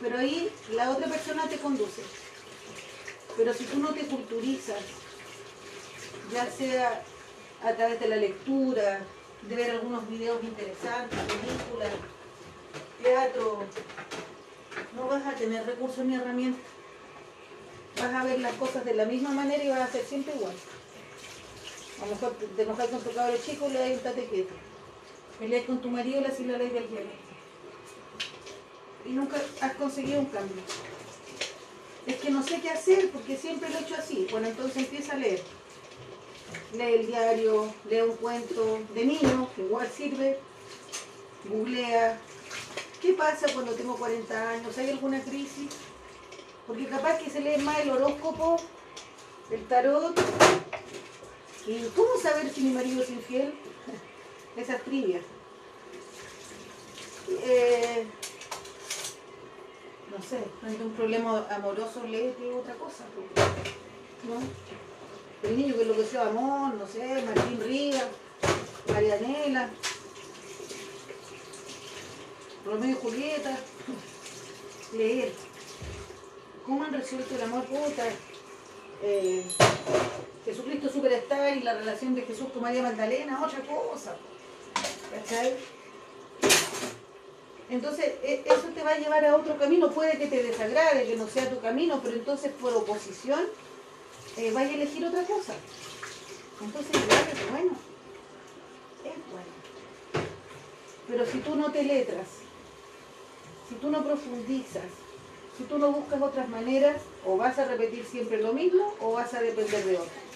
pero 0.00 0.18
ahí 0.18 0.50
la 0.72 0.90
otra 0.90 1.06
persona 1.06 1.46
te 1.48 1.58
conduce. 1.58 2.02
Pero 3.36 3.52
si 3.52 3.64
tú 3.64 3.78
no 3.78 3.92
te 3.92 4.06
culturizas, 4.06 4.80
ya 6.32 6.50
sea 6.50 7.04
a 7.62 7.72
través 7.74 8.00
de 8.00 8.08
la 8.08 8.16
lectura, 8.16 9.00
de 9.42 9.54
ver 9.54 9.72
algunos 9.72 10.08
videos 10.08 10.42
interesantes, 10.42 11.18
películas, 11.18 11.92
teatro, 13.02 13.64
no 14.94 15.06
vas 15.06 15.26
a 15.26 15.32
tener 15.32 15.64
recursos 15.66 16.04
ni 16.04 16.14
herramientas. 16.14 16.62
vas 18.00 18.14
a 18.14 18.24
ver 18.24 18.40
las 18.40 18.54
cosas 18.54 18.84
de 18.84 18.94
la 18.94 19.04
misma 19.04 19.30
manera 19.30 19.62
y 19.62 19.68
vas 19.68 19.80
a 19.80 19.92
ser 19.92 20.04
siempre 20.04 20.34
igual. 20.34 20.54
A 22.02 22.06
lo 22.06 22.12
mejor 22.12 22.36
te, 22.56 22.62
enojas 22.62 22.88
con 22.88 23.00
tu 23.00 23.10
cabro 23.12 23.36
chico 23.38 23.68
y 23.68 23.72
le 23.72 23.78
das 23.78 23.90
un 23.90 23.98
tate 24.00 24.26
quieto. 24.26 24.54
Peleas 25.38 25.64
con 25.64 25.80
tu 25.80 25.90
marido 25.90 26.18
y 26.18 26.22
le 26.22 26.28
haces 26.28 26.46
la 26.46 26.58
ley 26.58 26.68
del 26.68 26.88
hielo. 26.88 27.10
Y 29.04 29.10
nunca 29.10 29.36
has 29.60 29.74
conseguido 29.74 30.20
un 30.20 30.26
cambio. 30.26 30.62
Es 32.06 32.16
que 32.16 32.30
no 32.30 32.42
sé 32.42 32.60
qué 32.60 32.70
hacer 32.70 33.10
porque 33.10 33.36
siempre 33.36 33.68
lo 33.68 33.78
he 33.78 33.82
hecho 33.82 33.96
así. 33.96 34.26
Bueno, 34.30 34.48
entonces 34.48 34.76
empieza 34.76 35.14
a 35.14 35.16
leer. 35.16 35.42
Lee 36.72 36.94
el 36.94 37.06
diario, 37.06 37.72
lee 37.88 38.00
un 38.02 38.16
cuento 38.16 38.80
de 38.94 39.04
niño, 39.04 39.48
que 39.54 39.62
igual 39.62 39.88
sirve. 39.88 40.38
Googlea. 41.48 42.18
¿Qué 43.06 43.12
pasa 43.12 43.46
cuando 43.54 43.70
tengo 43.70 43.94
40 43.94 44.50
años? 44.50 44.76
¿Hay 44.78 44.90
alguna 44.90 45.22
crisis? 45.22 45.70
Porque 46.66 46.86
capaz 46.86 47.18
que 47.18 47.30
se 47.30 47.38
lee 47.38 47.62
más 47.62 47.78
el 47.78 47.90
horóscopo, 47.90 48.56
el 49.48 49.64
tarot. 49.68 50.18
¿Y 51.68 51.84
cómo 51.94 52.20
saber 52.20 52.52
si 52.52 52.62
mi 52.62 52.74
marido 52.74 53.04
es 53.04 53.10
infiel? 53.10 53.54
Esa 54.56 54.78
trivia. 54.78 55.20
Eh, 57.28 58.08
no 60.10 60.20
sé, 60.20 60.40
ante 60.64 60.82
un 60.82 60.90
problema 60.90 61.46
amoroso 61.48 62.02
léete 62.08 62.52
otra 62.54 62.74
cosa. 62.74 63.04
¿no? 64.24 65.48
El 65.48 65.56
niño 65.56 65.76
que 65.76 65.82
enloqueció 65.82 66.24
de 66.24 66.30
amor, 66.30 66.74
no 66.74 66.88
sé, 66.88 67.22
Martín 67.24 67.60
Rivas, 67.60 68.08
Marianela, 68.92 69.70
Romeo 72.66 72.90
y 72.90 72.94
Julieta, 72.94 73.56
leer. 74.92 75.32
¿Cómo 76.64 76.82
han 76.82 76.92
resuelto 76.92 77.36
el 77.36 77.42
amor 77.42 77.64
puta? 77.64 78.04
Eh, 79.02 79.44
Jesucristo 80.44 80.88
Superstar 80.88 81.56
y 81.56 81.60
la 81.62 81.74
relación 81.74 82.16
de 82.16 82.22
Jesús 82.22 82.48
con 82.52 82.62
María 82.62 82.82
Magdalena, 82.82 83.40
otra 83.44 83.60
cosa. 83.60 84.16
¿Cachai? 85.12 85.54
Entonces, 87.70 88.14
e- 88.24 88.42
eso 88.44 88.68
te 88.74 88.82
va 88.82 88.92
a 88.92 88.98
llevar 88.98 89.24
a 89.24 89.36
otro 89.36 89.56
camino. 89.58 89.92
Puede 89.92 90.18
que 90.18 90.26
te 90.26 90.42
desagrade, 90.42 91.06
que 91.06 91.16
no 91.16 91.28
sea 91.28 91.48
tu 91.48 91.60
camino, 91.60 92.00
pero 92.02 92.16
entonces 92.16 92.50
por 92.60 92.74
oposición 92.74 93.44
eh, 94.36 94.50
vaya 94.52 94.70
a 94.70 94.74
elegir 94.74 95.04
otra 95.04 95.22
cosa. 95.22 95.54
Entonces, 96.60 96.90
es 96.96 97.50
bueno. 97.50 97.76
Es 99.04 99.32
bueno. 99.32 100.26
Pero 101.08 101.26
si 101.26 101.38
tú 101.38 101.54
no 101.54 101.70
te 101.70 101.84
letras, 101.84 102.26
si 103.68 103.74
tú 103.76 103.90
no 103.90 104.04
profundizas, 104.04 104.84
si 105.56 105.64
tú 105.64 105.78
no 105.78 105.90
buscas 105.92 106.20
otras 106.20 106.48
maneras, 106.48 106.96
o 107.24 107.36
vas 107.36 107.58
a 107.58 107.64
repetir 107.64 108.04
siempre 108.04 108.42
lo 108.42 108.52
mismo 108.52 108.94
o 109.00 109.12
vas 109.12 109.32
a 109.34 109.40
depender 109.40 109.84
de 109.84 109.96
otro. 109.96 110.26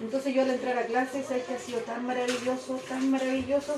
Entonces 0.00 0.34
yo 0.34 0.42
al 0.42 0.50
entrar 0.50 0.78
a 0.78 0.86
clases, 0.86 1.26
sabes 1.26 1.44
que 1.44 1.54
ha 1.54 1.58
sido 1.58 1.80
tan 1.80 2.06
maravilloso, 2.06 2.76
tan 2.88 3.10
maravilloso, 3.10 3.76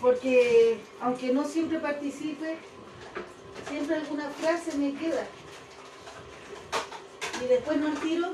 porque 0.00 0.78
aunque 1.00 1.32
no 1.32 1.44
siempre 1.44 1.80
participe, 1.80 2.56
siempre 3.68 3.96
alguna 3.96 4.30
frase 4.30 4.76
me 4.78 4.94
queda. 4.94 5.26
Y 7.42 7.46
después 7.46 7.78
no 7.78 7.90
tiro, 8.00 8.28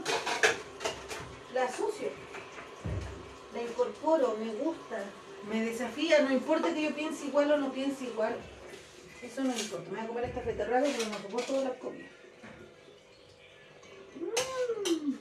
la 1.55 1.65
asocio, 1.65 2.09
la 3.55 3.63
incorporo, 3.63 4.37
me 4.39 4.53
gusta, 4.63 5.03
me 5.51 5.65
desafía, 5.65 6.21
no 6.21 6.33
importa 6.33 6.73
que 6.75 6.83
yo 6.83 6.95
piense 6.95 7.27
igual 7.27 7.51
o 7.53 7.57
no 7.57 7.73
piense 7.73 8.05
igual. 8.05 8.37
Eso 9.23 9.43
no 9.43 9.53
me 9.55 9.61
importa, 9.61 9.91
me 9.91 9.97
voy 9.97 10.05
a 10.05 10.09
comer 10.09 10.25
esta 10.25 10.41
feterraga 10.41 10.87
porque 10.87 11.05
no 11.07 11.19
soporto 11.19 11.47
todas 11.53 11.65
las 11.65 11.77
comidas. 11.79 12.11
Mm. 14.17 15.15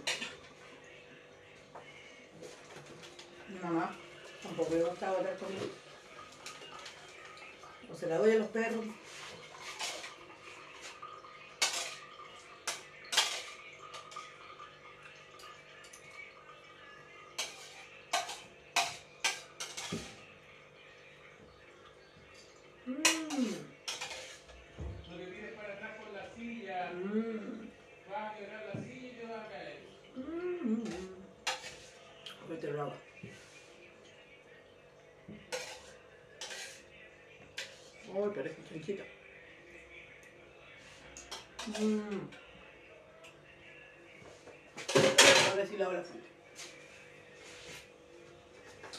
Mamá 3.63 3.95
tampoco 4.41 4.73
le 4.75 4.83
gusta 4.83 5.11
botar 5.11 5.37
comida. 5.37 5.61
O 7.91 7.95
se 7.95 8.07
la 8.07 8.17
doy 8.17 8.31
a 8.31 8.35
los 8.35 8.47
perros. 8.47 8.85
Mm, 22.85 22.93
No 25.09 25.17
te 25.17 25.25
tires 25.25 25.53
para 25.55 25.73
atrás 25.73 25.91
con 26.03 26.13
la 26.13 26.25
silla. 26.35 26.91
mm, 26.93 27.69
Vas 28.09 28.33
a 28.33 28.37
quebrar 28.37 28.65
la 28.73 28.81
silla 28.81 29.09
y 29.23 29.25
vas 29.27 29.45
a 29.45 29.49
caer. 29.49 29.79
mm. 30.15 30.83
Beterraga. 32.49 32.95
Pero 38.33 38.49
es 38.49 38.69
chanchita. 38.69 39.03
Mm. 41.67 42.29
Ahora 45.51 45.65
sí 45.65 45.77
la 45.77 45.87
fuente. 45.87 46.29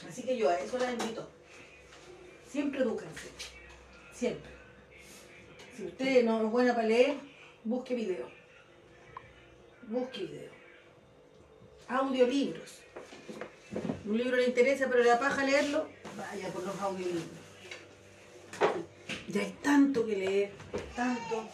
Así 0.09 0.23
que 0.23 0.37
yo 0.37 0.49
a 0.49 0.59
eso 0.59 0.79
la 0.79 0.93
invito. 0.93 1.29
Siempre 2.49 2.81
edúquense. 2.81 3.29
Siempre. 4.13 4.51
Si 5.77 5.87
usted 5.87 6.25
no 6.25 6.45
es 6.45 6.51
buena 6.51 6.75
para 6.75 6.89
leer, 6.89 7.17
busque 7.65 7.95
video. 7.95 8.29
Busque 9.89 10.25
video. 10.25 10.51
Audiolibros. 11.89 12.81
Un 14.05 14.19
libro 14.19 14.37
le 14.37 14.47
interesa 14.47 14.89
pero 14.89 15.03
le 15.03 15.11
da 15.11 15.45
leerlo, 15.45 15.89
vaya 16.17 16.49
por 16.49 16.65
los 16.65 16.81
audiolibros. 16.81 17.40
Ya 19.33 19.43
hay 19.43 19.53
tanto 19.63 20.05
que 20.05 20.17
leer, 20.17 20.53
tanto. 20.97 21.49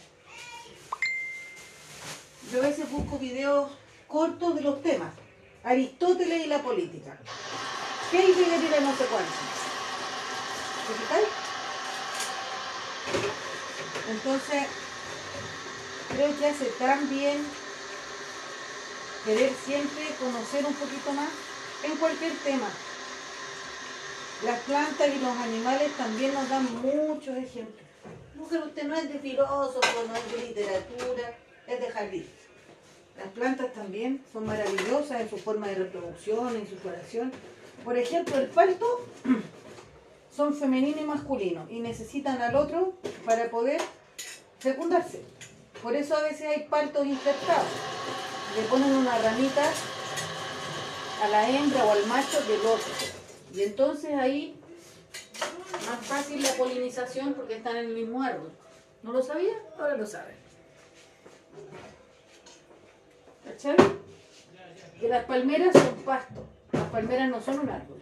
Yo 2.51 2.63
a 2.63 2.63
veces 2.63 2.91
busco 2.91 3.19
videos 3.19 3.71
cortos 4.07 4.55
de 4.55 4.63
los 4.63 4.83
temas. 4.83 5.13
Aristóteles 5.63 6.47
y 6.47 6.49
la 6.49 6.63
política. 6.63 7.19
Heidegger 8.13 8.65
y 8.65 8.69
la 8.71 8.81
no 8.81 8.97
sé 8.97 9.05
cuánto. 9.05 9.33
¿Me 10.89 10.95
fijáis? 10.95 11.27
Entonces, 14.09 14.67
creo 16.15 16.39
que 16.39 16.47
hace 16.47 16.65
tan 16.79 17.11
bien 17.11 17.45
querer 19.27 19.53
siempre 19.67 20.15
conocer 20.19 20.65
un 20.65 20.75
poquito 20.75 21.13
más 21.13 21.29
en 21.83 21.97
cualquier 21.97 22.33
tema. 22.39 22.69
Las 24.45 24.61
plantas 24.61 25.09
y 25.09 25.19
los 25.19 25.35
animales 25.39 25.97
también 25.97 26.35
nos 26.35 26.49
dan 26.51 26.67
muchos 26.83 27.37
ejemplos. 27.39 27.87
Mujer, 28.35 28.63
usted 28.65 28.85
no 28.85 28.95
es 28.95 29.11
de 29.11 29.19
filósofo, 29.19 30.05
no 30.07 30.15
es 30.15 30.33
de 30.33 30.49
literatura, 30.49 31.39
es 31.67 31.81
de 31.81 31.91
jardín. 31.91 32.27
Las 33.17 33.29
plantas 33.29 33.73
también 33.73 34.23
son 34.31 34.45
maravillosas 34.45 35.23
en 35.23 35.31
su 35.31 35.39
forma 35.39 35.69
de 35.69 35.77
reproducción, 35.77 36.55
en 36.55 36.69
su 36.69 36.77
floración. 36.77 37.33
Por 37.83 37.97
ejemplo, 37.97 38.37
el 38.37 38.49
palto 38.49 39.07
son 40.37 40.55
femenino 40.55 41.01
y 41.01 41.05
masculino 41.05 41.67
y 41.71 41.81
necesitan 41.81 42.43
al 42.43 42.57
otro 42.57 42.93
para 43.25 43.49
poder 43.49 43.81
fecundarse. 44.59 45.23
Por 45.83 45.97
eso 45.97 46.15
a 46.15 46.21
veces 46.21 46.43
hay 46.43 46.65
paltos 46.69 47.07
injertados. 47.07 47.69
Le 48.55 48.63
ponen 48.69 48.93
una 48.93 49.17
ramita 49.17 49.65
a 51.23 51.29
la 51.29 51.49
hembra 51.49 51.87
o 51.87 51.93
al 51.93 52.05
macho 52.05 52.39
del 52.43 52.61
otro. 52.61 53.16
Y 53.57 53.63
entonces 53.63 54.13
ahí 54.15 54.55
más 55.89 56.07
fácil 56.07 56.43
la 56.43 56.53
polinización 56.53 57.33
porque 57.33 57.57
están 57.57 57.77
en 57.77 57.87
el 57.87 57.95
mismo 57.95 58.23
árbol. 58.23 58.51
¿No 59.03 59.13
lo 59.13 59.23
sabía? 59.23 59.55
Ahora 59.79 59.97
lo 59.97 60.07
saben. 60.07 60.37
¿Cachai? 63.45 63.77
Que 65.01 65.09
las 65.09 65.25
palmeras 65.25 65.73
son 65.73 65.95
pasto. 66.05 66.45
Las 66.73 66.91
palmeras 66.91 67.31
no 67.31 67.41
son 67.41 67.61
un 67.61 67.71
árbol. 67.71 67.97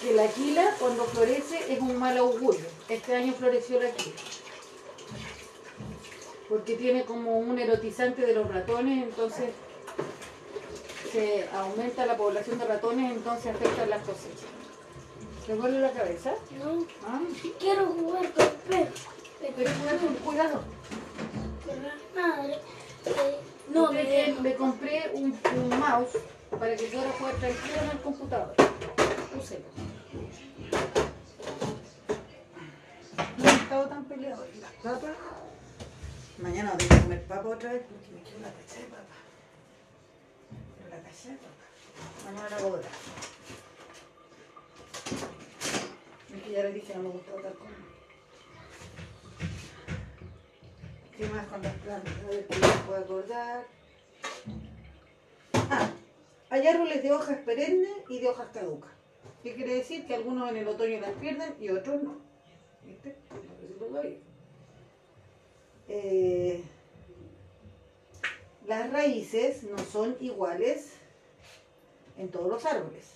Que 0.00 0.14
la 0.14 0.28
quila 0.28 0.74
cuando 0.78 1.04
florece 1.04 1.70
es 1.70 1.80
un 1.80 1.98
mal 1.98 2.16
augurio. 2.16 2.64
Este 2.88 3.16
año 3.16 3.34
floreció 3.34 3.82
la 3.82 3.90
quila. 3.90 4.16
Porque 6.48 6.74
tiene 6.76 7.04
como 7.04 7.38
un 7.38 7.58
erotizante 7.58 8.24
de 8.24 8.32
los 8.32 8.48
ratones, 8.48 9.04
entonces 9.04 9.50
se 11.12 11.48
aumenta 11.54 12.06
la 12.06 12.16
población 12.16 12.58
de 12.58 12.64
ratones, 12.66 13.12
entonces 13.12 13.54
afectan 13.54 13.90
las 13.90 14.00
cosechas. 14.02 14.48
¿Te 15.46 15.54
duele 15.54 15.80
la 15.80 15.92
cabeza? 15.92 16.34
No, 16.62 16.84
Ah, 17.06 17.20
quiero 17.58 17.86
jugar 17.86 18.30
con 18.32 18.46
perro. 18.68 18.90
pero 19.40 19.54
cuidado, 19.54 20.08
cuidado. 20.24 20.60
Con 21.66 21.82
la 21.82 21.94
madre. 22.36 22.54
eh, 23.06 23.38
no, 23.70 23.86
No, 23.86 23.92
me 23.92 24.04
dejo. 24.04 24.42
le 24.42 24.54
compré 24.56 25.10
un, 25.14 25.38
un 25.56 25.78
mouse 25.80 26.18
para 26.58 26.76
que 26.76 26.84
pueda 26.86 27.10
jugar 27.12 27.34
tranquilo 27.36 27.74
en 27.82 27.90
el 27.90 28.00
computador. 28.00 28.54
Úselo. 29.38 29.64
No 33.38 33.44
he 33.48 33.54
estado 33.54 33.86
tan 33.88 34.04
peleado. 34.04 34.44
Las 34.60 34.72
papas 34.94 35.16
Mañana 36.38 36.72
voy 36.78 36.86
a 36.98 37.02
comer 37.02 37.22
papa 37.24 37.48
otra 37.48 37.72
vez 37.72 37.82
porque 37.88 38.10
me 38.14 38.22
quedo 38.22 38.38
la 38.40 38.52
cacha 38.52 38.80
de 38.80 38.86
papa. 38.86 39.02
Papa. 41.08 41.48
Mañana 42.24 42.50
la 42.50 42.66
otra. 42.66 42.88
Es 46.34 46.42
que 46.42 46.50
ya 46.52 46.62
les 46.64 46.74
dije, 46.74 46.94
no 46.94 47.02
me 47.02 47.08
gusta 47.08 47.34
otra 47.34 47.50
cosa. 47.52 47.70
¿Qué 51.16 51.26
más 51.28 51.46
con 51.46 51.62
las 51.62 51.74
plantas? 51.76 52.12
A 52.24 52.26
ver 52.28 52.46
qué 52.46 52.58
me 52.58 52.68
puedo 52.86 52.98
acordar. 53.00 53.66
Ah, 55.54 55.90
hay 56.50 56.66
árboles 56.66 57.02
de 57.02 57.12
hojas 57.12 57.38
perennes 57.38 57.96
y 58.08 58.18
de 58.20 58.28
hojas 58.28 58.48
caducas. 58.52 58.90
¿Qué 59.42 59.54
quiere 59.54 59.74
decir? 59.74 60.06
Que 60.06 60.14
algunos 60.14 60.50
en 60.50 60.58
el 60.58 60.68
otoño 60.68 61.00
las 61.00 61.12
pierden 61.12 61.54
y 61.58 61.70
otros 61.70 62.02
no. 62.02 62.16
¿Viste? 62.84 63.16
Eh, 65.88 66.62
las 68.66 68.92
raíces 68.92 69.62
no 69.62 69.78
son 69.78 70.14
iguales 70.20 70.97
en 72.18 72.30
todos 72.30 72.48
los 72.48 72.64
árboles. 72.66 73.06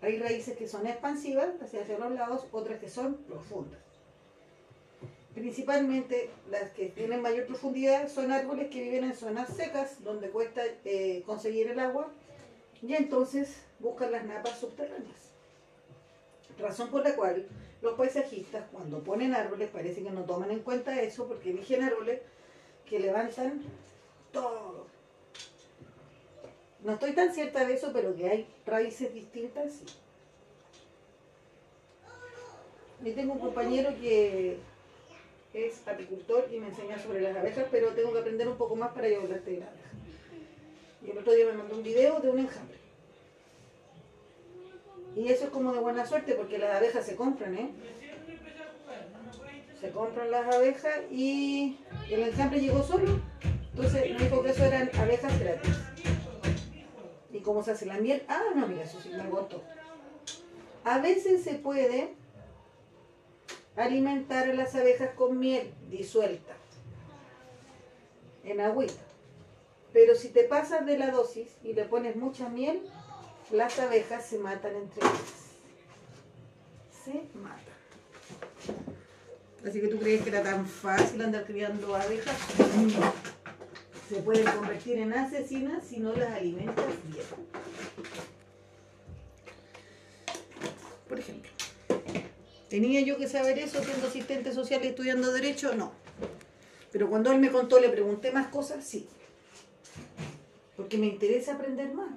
Hay 0.00 0.18
raíces 0.18 0.56
que 0.56 0.68
son 0.68 0.86
expansivas 0.86 1.48
hacia, 1.62 1.82
hacia 1.82 1.98
los 1.98 2.12
lados, 2.12 2.46
otras 2.52 2.78
que 2.80 2.88
son 2.88 3.14
profundas. 3.28 3.80
Principalmente 5.34 6.28
las 6.50 6.70
que 6.72 6.88
tienen 6.88 7.22
mayor 7.22 7.46
profundidad 7.46 8.08
son 8.08 8.32
árboles 8.32 8.68
que 8.68 8.82
viven 8.82 9.04
en 9.04 9.14
zonas 9.14 9.48
secas, 9.56 10.02
donde 10.04 10.28
cuesta 10.28 10.62
eh, 10.84 11.22
conseguir 11.24 11.68
el 11.68 11.78
agua, 11.78 12.08
y 12.82 12.94
entonces 12.94 13.62
buscan 13.78 14.12
las 14.12 14.24
napas 14.24 14.58
subterráneas. 14.58 15.30
Razón 16.58 16.90
por 16.90 17.02
la 17.02 17.16
cual 17.16 17.46
los 17.80 17.94
paisajistas 17.94 18.64
cuando 18.70 19.02
ponen 19.02 19.34
árboles 19.34 19.70
parece 19.70 20.02
que 20.02 20.10
no 20.10 20.24
toman 20.24 20.50
en 20.50 20.60
cuenta 20.60 21.00
eso 21.00 21.26
porque 21.26 21.50
eligen 21.50 21.82
árboles 21.82 22.20
que 22.84 22.98
levantan 23.00 23.62
todo. 24.32 24.81
No 26.84 26.94
estoy 26.94 27.12
tan 27.12 27.32
cierta 27.32 27.64
de 27.64 27.74
eso, 27.74 27.90
pero 27.92 28.14
que 28.16 28.28
hay 28.28 28.46
raíces 28.66 29.14
distintas, 29.14 29.72
sí. 29.72 29.84
Yo 33.04 33.14
tengo 33.14 33.32
un 33.34 33.38
compañero 33.40 33.90
que 34.00 34.58
es 35.52 35.86
apicultor 35.86 36.48
y 36.52 36.58
me 36.58 36.68
enseña 36.68 36.98
sobre 36.98 37.20
las 37.20 37.36
abejas, 37.36 37.66
pero 37.70 37.88
tengo 37.88 38.12
que 38.12 38.20
aprender 38.20 38.48
un 38.48 38.56
poco 38.56 38.76
más 38.76 38.92
para 38.92 39.08
yo 39.08 39.22
de 39.22 39.28
la 39.28 39.36
abeja. 39.36 39.68
Y 41.04 41.10
el 41.10 41.18
otro 41.18 41.32
día 41.32 41.46
me 41.46 41.52
mandó 41.54 41.76
un 41.76 41.82
video 41.82 42.20
de 42.20 42.30
un 42.30 42.38
enjambre. 42.38 42.78
Y 45.16 45.28
eso 45.28 45.44
es 45.44 45.50
como 45.50 45.72
de 45.72 45.80
buena 45.80 46.06
suerte 46.06 46.34
porque 46.34 46.58
las 46.58 46.76
abejas 46.76 47.04
se 47.04 47.16
compran, 47.16 47.56
¿eh? 47.56 47.70
Se 49.80 49.90
compran 49.90 50.30
las 50.30 50.54
abejas 50.54 51.00
y 51.10 51.78
el 52.08 52.22
enjambre 52.22 52.60
llegó 52.60 52.82
solo. 52.82 53.20
Entonces 53.72 54.12
me 54.12 54.18
dijo 54.18 54.42
que 54.42 54.50
eso 54.50 54.64
eran 54.64 54.90
abejas 54.96 55.40
gratis. 55.40 55.76
¿Y 57.42 57.44
cómo 57.44 57.64
se 57.64 57.72
hace 57.72 57.86
la 57.86 57.98
miel? 57.98 58.22
Ah, 58.28 58.52
no, 58.54 58.68
mira, 58.68 58.84
eso 58.84 59.00
sí 59.00 59.08
me 59.08 59.28
gustó. 59.28 59.60
A 60.84 60.98
veces 60.98 61.42
se 61.42 61.54
puede 61.54 62.14
alimentar 63.74 64.48
a 64.48 64.54
las 64.54 64.76
abejas 64.76 65.10
con 65.16 65.40
miel 65.40 65.74
disuelta 65.90 66.54
en 68.44 68.60
agüita. 68.60 69.02
Pero 69.92 70.14
si 70.14 70.28
te 70.28 70.44
pasas 70.44 70.86
de 70.86 70.96
la 70.96 71.10
dosis 71.10 71.48
y 71.64 71.72
le 71.72 71.84
pones 71.84 72.14
mucha 72.14 72.48
miel, 72.48 72.80
las 73.50 73.76
abejas 73.80 74.24
se 74.24 74.38
matan 74.38 74.76
entre 74.76 75.00
ellas. 75.00 75.48
Se 77.04 77.24
matan. 77.34 77.58
Así 79.66 79.80
que 79.80 79.88
tú 79.88 79.98
crees 79.98 80.22
que 80.22 80.28
era 80.28 80.44
tan 80.44 80.64
fácil 80.64 81.20
andar 81.22 81.44
criando 81.44 81.96
abejas. 81.96 82.36
Se 84.12 84.20
pueden 84.20 84.44
convertir 84.44 84.98
en 84.98 85.14
asesinas 85.14 85.82
si 85.88 85.98
no 85.98 86.12
las 86.12 86.32
alimentas 86.32 86.84
bien. 87.06 87.24
Por 91.08 91.18
ejemplo, 91.18 91.50
¿tenía 92.68 93.00
yo 93.00 93.16
que 93.16 93.26
saber 93.26 93.58
eso 93.58 93.82
siendo 93.82 94.08
asistente 94.08 94.52
social 94.52 94.82
estudiando 94.82 95.32
Derecho? 95.32 95.74
No. 95.74 95.92
Pero 96.90 97.08
cuando 97.08 97.32
él 97.32 97.38
me 97.38 97.50
contó, 97.50 97.80
le 97.80 97.88
pregunté 97.88 98.32
más 98.32 98.48
cosas, 98.48 98.84
sí. 98.84 99.08
Porque 100.76 100.98
me 100.98 101.06
interesa 101.06 101.54
aprender 101.54 101.94
más. 101.94 102.12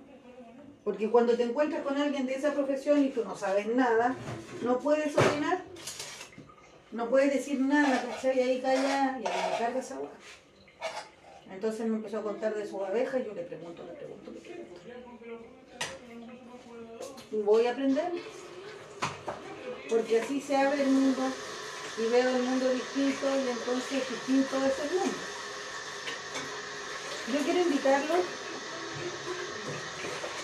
Porque 0.84 1.10
cuando 1.10 1.38
te 1.38 1.44
encuentras 1.44 1.82
con 1.82 1.98
alguien 1.98 2.26
de 2.26 2.34
esa 2.34 2.54
profesión 2.54 3.06
y 3.06 3.10
tú 3.12 3.24
no 3.24 3.38
sabes 3.38 3.68
nada, 3.68 4.18
no 4.64 4.80
puedes 4.80 5.18
opinar, 5.18 5.64
no 6.92 7.10
puedes 7.10 7.34
decir 7.34 7.62
nada, 7.62 8.06
¿cachai? 8.06 8.38
Y 8.38 8.42
ahí 8.42 8.60
calla 8.60 9.18
y 9.18 9.26
ahí 9.26 9.52
me 9.52 9.58
carga 9.58 9.80
esa 9.80 9.98
hueá. 9.98 10.12
Entonces 11.56 11.88
me 11.88 11.96
empezó 11.96 12.20
a 12.20 12.24
contar 12.24 12.54
de 12.54 12.68
sus 12.68 12.82
abejas 12.82 13.22
y 13.22 13.24
yo 13.28 13.34
le 13.34 13.44
pregunto, 13.44 13.82
le 13.86 13.94
pregunto, 13.94 14.30
le 14.30 14.41
pregunto. 14.41 14.82
Y 17.32 17.36
voy 17.38 17.65
a 17.65 17.72
aprender. 17.72 18.12
Porque 19.88 20.20
así 20.20 20.41
se 20.41 20.58
abre 20.58 20.82
el 20.82 20.89
mundo 20.89 21.22
y 21.98 22.12
veo 22.12 22.36
el 22.36 22.44
mundo 22.44 22.70
distinto 22.74 23.26
y 23.30 23.50
entonces 23.50 24.10
distinto 24.10 24.65
es 24.65 24.80
el 24.80 25.00
mundo. 25.00 25.18
Yo 27.34 27.39
quiero 27.46 27.62
invitarlos 27.62 28.26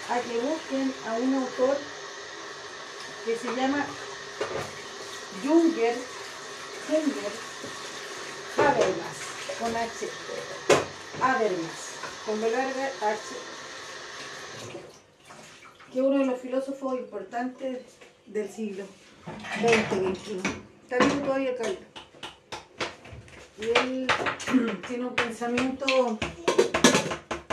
a 0.09 0.19
que 0.21 0.39
busquen 0.39 0.93
a 1.07 1.13
un 1.15 1.33
autor 1.35 1.77
que 3.25 3.35
se 3.35 3.53
llama 3.53 3.85
Junger, 5.43 5.97
Junger 6.87 7.31
Habermas, 8.57 9.17
con 9.59 9.75
H. 9.75 10.70
Habermas, 11.19 11.95
con 12.25 12.39
B 12.39 12.47
H. 12.47 13.19
Que 15.91 16.01
uno 16.01 16.19
de 16.19 16.25
los 16.25 16.39
filósofos 16.39 16.93
importantes 16.99 17.79
del 18.27 18.49
siglo 18.49 18.85
XX, 19.59 20.19
XXI. 20.19 20.41
Está 20.83 20.97
vivo 21.05 21.25
todavía 21.25 21.51
acá. 21.51 21.69
Y 23.59 23.63
él 23.63 24.07
tiene 24.87 25.05
un 25.05 25.15
pensamiento, 25.15 26.17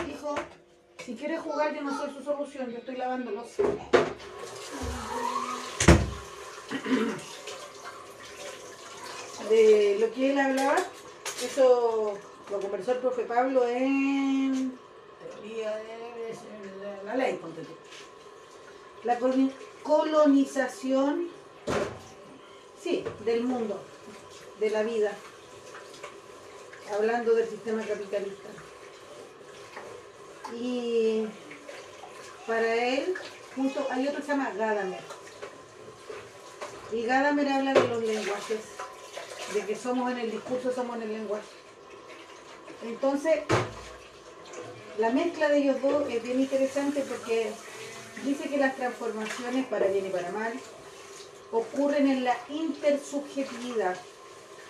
hijo, 0.09 0.35
si 1.05 1.15
quieres 1.15 1.41
jugar 1.41 1.75
yo 1.75 1.83
no 1.83 1.99
soy 1.99 2.13
su 2.15 2.23
solución, 2.23 2.71
yo 2.71 2.79
estoy 2.79 2.97
lavando 2.97 3.31
los 3.33 3.49
De 9.51 9.97
lo 10.01 10.13
que 10.13 10.31
él 10.31 10.39
hablaba, 10.39 10.77
eso 11.43 12.19
lo 12.51 12.61
conversó 12.61 12.93
el 12.93 12.99
profe 12.99 13.23
Pablo 13.25 13.67
en 13.67 14.79
teoría 15.35 15.77
de 15.77 16.35
la 17.05 17.17
ley, 17.17 17.35
ponte 17.37 17.63
tú. 17.63 17.73
La 19.05 19.19
coloni- 19.19 19.53
colonización, 19.83 21.29
sí, 22.83 23.05
del 23.25 23.45
mundo, 23.45 23.81
de 24.61 24.71
la 24.71 24.83
vida, 24.83 25.13
hablando 26.93 27.35
del 27.35 27.49
sistema 27.49 27.83
capitalista. 27.85 28.49
Y 30.55 31.27
para 32.47 32.75
él, 32.75 33.15
junto, 33.55 33.87
hay 33.91 34.09
otro 34.09 34.21
que 34.21 34.27
se 34.27 34.33
llama 34.33 34.51
Gadamer. 34.57 35.01
Y 36.93 37.03
Gadamer 37.05 37.49
habla 37.49 37.75
de 37.75 37.89
los 37.89 38.03
lenguajes, 38.03 38.61
de 39.53 39.67
que 39.67 39.77
somos 39.77 40.11
en 40.11 40.19
el 40.19 40.31
discurso, 40.31 40.73
somos 40.73 40.97
en 40.97 41.03
el 41.03 41.13
lenguaje. 41.13 41.58
Entonces, 42.83 43.41
la 44.99 45.11
mezcla 45.11 45.49
de 45.49 45.59
ellos 45.59 45.83
dos 45.83 46.09
es 46.09 46.23
bien 46.23 46.41
interesante 46.41 47.03
porque 47.03 47.51
dice 48.25 48.49
que 48.49 48.57
las 48.57 48.77
transformaciones, 48.77 49.67
para 49.67 49.87
bien 49.89 50.07
y 50.07 50.11
para 50.11 50.31
mal, 50.33 50.53
ocurren 51.51 52.07
en 52.09 52.25
la 52.25 52.37
intersubjetividad, 52.49 53.97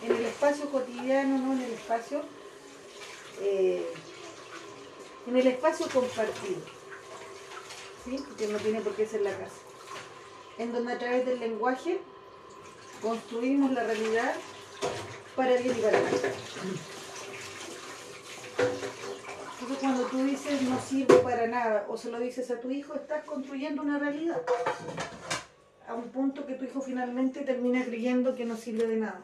en 0.02 0.12
el 0.12 0.24
espacio 0.26 0.70
cotidiano, 0.70 1.38
no 1.38 1.52
en 1.52 1.62
el 1.62 1.72
espacio, 1.72 2.22
eh, 3.40 3.92
en 5.26 5.36
el 5.36 5.46
espacio 5.46 5.86
compartido, 5.92 6.60
¿sí? 8.04 8.24
que 8.38 8.46
no 8.46 8.58
tiene 8.58 8.80
por 8.80 8.94
qué 8.94 9.06
ser 9.06 9.22
la 9.22 9.32
casa, 9.32 9.60
en 10.58 10.72
donde 10.72 10.92
a 10.92 10.98
través 10.98 11.26
del 11.26 11.40
lenguaje 11.40 12.00
construimos 13.02 13.72
la 13.72 13.84
realidad 13.84 14.34
para 15.36 15.56
bien 15.56 15.76
y 15.78 15.80
para 15.80 16.00
mal. 16.00 16.20
Cuando 19.76 20.04
tú 20.06 20.24
dices 20.24 20.62
no 20.62 20.80
sirvo 20.80 21.22
para 21.22 21.46
nada 21.46 21.86
o 21.88 21.96
se 21.96 22.10
lo 22.10 22.18
dices 22.18 22.50
a 22.50 22.58
tu 22.58 22.70
hijo, 22.70 22.94
estás 22.94 23.24
construyendo 23.24 23.82
una 23.82 23.98
realidad. 23.98 24.40
A 25.86 25.94
un 25.94 26.08
punto 26.10 26.46
que 26.46 26.54
tu 26.54 26.64
hijo 26.64 26.80
finalmente 26.80 27.42
termina 27.42 27.84
creyendo 27.84 28.34
que 28.34 28.46
no 28.46 28.56
sirve 28.56 28.86
de 28.86 28.96
nada. 28.96 29.20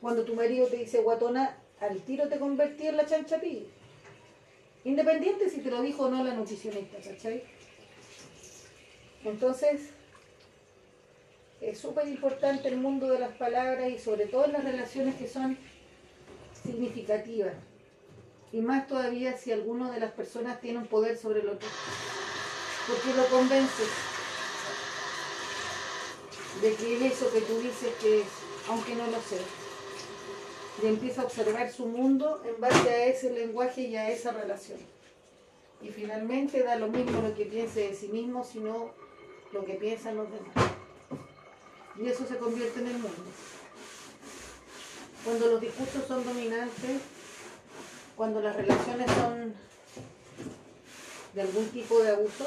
Cuando 0.00 0.24
tu 0.24 0.34
marido 0.34 0.66
te 0.68 0.78
dice 0.78 1.02
guatona, 1.02 1.58
al 1.80 2.00
tiro 2.00 2.28
te 2.28 2.38
convertí 2.38 2.86
en 2.86 2.96
la 2.96 3.06
chanchapilla. 3.06 3.66
Independiente 4.84 5.50
si 5.50 5.60
te 5.60 5.70
lo 5.70 5.82
dijo 5.82 6.04
o 6.04 6.10
no 6.10 6.24
la 6.24 6.34
nutricionista, 6.34 6.98
¿cachai? 6.98 7.44
Entonces, 9.24 9.90
es 11.60 11.78
súper 11.78 12.08
importante 12.08 12.68
el 12.68 12.78
mundo 12.78 13.06
de 13.08 13.18
las 13.18 13.36
palabras 13.36 13.90
y 13.90 13.98
sobre 13.98 14.26
todo 14.26 14.46
en 14.46 14.52
las 14.52 14.64
relaciones 14.64 15.16
que 15.16 15.28
son 15.28 15.58
significativa. 16.64 17.52
Y 18.52 18.60
más 18.60 18.88
todavía 18.88 19.36
si 19.36 19.52
alguno 19.52 19.92
de 19.92 20.00
las 20.00 20.12
personas 20.12 20.60
tiene 20.60 20.78
un 20.78 20.86
poder 20.86 21.16
sobre 21.16 21.40
el 21.40 21.48
otro. 21.48 21.68
Porque 22.86 23.14
lo 23.16 23.26
convences 23.26 23.88
de 26.60 26.74
que 26.74 26.96
es 26.96 27.12
eso 27.12 27.32
que 27.32 27.40
tú 27.42 27.58
dices 27.58 27.94
que 28.00 28.22
es, 28.22 28.26
aunque 28.68 28.94
no 28.96 29.06
lo 29.06 29.20
sea. 29.20 29.38
Y 30.82 30.86
empieza 30.86 31.22
a 31.22 31.24
observar 31.24 31.70
su 31.72 31.86
mundo 31.86 32.42
en 32.44 32.60
base 32.60 32.88
a 32.90 33.04
ese 33.06 33.30
lenguaje 33.30 33.82
y 33.82 33.96
a 33.96 34.10
esa 34.10 34.32
relación. 34.32 34.78
Y 35.82 35.88
finalmente 35.88 36.62
da 36.62 36.76
lo 36.76 36.88
mismo 36.88 37.22
lo 37.22 37.34
que 37.34 37.46
piense 37.46 37.88
de 37.88 37.94
sí 37.94 38.08
mismo, 38.08 38.44
sino 38.44 38.90
lo 39.52 39.64
que 39.64 39.74
piensan 39.74 40.16
los 40.16 40.28
demás. 40.30 40.72
Y 41.96 42.08
eso 42.08 42.26
se 42.26 42.36
convierte 42.36 42.80
en 42.80 42.86
el 42.88 42.94
mundo. 42.94 43.22
Cuando 45.24 45.46
los 45.46 45.60
discursos 45.60 46.06
son 46.06 46.24
dominantes, 46.24 47.00
cuando 48.20 48.42
las 48.42 48.54
relaciones 48.54 49.10
son 49.12 49.54
de 51.32 51.40
algún 51.40 51.66
tipo 51.70 52.02
de 52.02 52.10
abuso, 52.10 52.46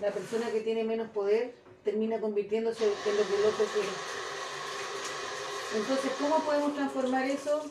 la 0.00 0.10
persona 0.10 0.50
que 0.50 0.62
tiene 0.62 0.82
menos 0.82 1.10
poder 1.10 1.54
termina 1.84 2.18
convirtiéndose 2.18 2.84
en 2.84 2.90
lo 2.90 2.96
que 3.28 3.34
el 3.34 3.44
otro 3.44 3.66
quiere. 3.66 3.88
Entonces, 5.76 6.10
¿cómo 6.18 6.42
podemos 6.42 6.74
transformar 6.74 7.26
eso? 7.26 7.70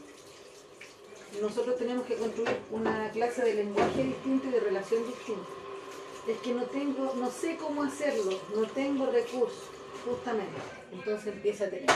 Nosotros 1.42 1.76
tenemos 1.80 2.06
que 2.06 2.14
construir 2.14 2.56
una 2.70 3.10
clase 3.10 3.44
de 3.44 3.56
lenguaje 3.56 4.04
distinto 4.04 4.48
y 4.50 4.52
de 4.52 4.60
relación 4.60 5.08
distinta. 5.08 5.50
Es 6.28 6.38
que 6.38 6.54
no 6.54 6.66
tengo, 6.66 7.16
no 7.16 7.32
sé 7.32 7.58
cómo 7.58 7.82
hacerlo, 7.82 8.40
no 8.56 8.68
tengo 8.68 9.08
recursos, 9.08 9.72
justamente. 10.06 10.62
Entonces 10.92 11.34
empieza 11.34 11.64
a 11.64 11.70
tener. 11.70 11.90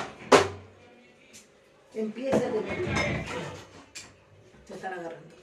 Empieza 1.94 2.38
a 2.38 2.52
tener. 2.52 3.26
Se 4.72 4.78
están 4.78 4.94
agarrando. 4.94 5.36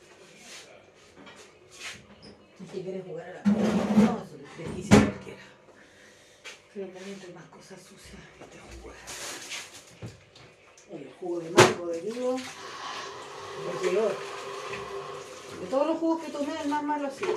Si 2.89 2.93
quieres 2.95 3.07
jugar 3.07 3.29
a 3.29 3.33
la 3.35 3.53
No, 3.53 4.25
eso 4.25 4.37
es 4.37 4.75
difícil 4.75 4.97
cualquiera. 4.97 5.43
Creo 6.73 6.91
que 6.91 6.99
hay 6.99 7.35
más 7.35 7.45
cosas 7.51 7.79
sucias 7.83 8.17
este 8.41 8.59
jugo. 8.59 8.95
El 10.93 11.13
jugo 11.21 11.41
de 11.41 11.51
mango, 11.51 11.87
de 11.89 12.01
vivo, 12.01 12.37
el 12.39 13.91
peor. 13.91 14.17
De 15.61 15.67
todos 15.67 15.87
los 15.87 15.99
jugos 15.99 16.25
que 16.25 16.33
tomé, 16.33 16.63
el 16.63 16.69
más 16.71 16.83
malo 16.83 17.09
ha 17.09 17.11
sido. 17.11 17.37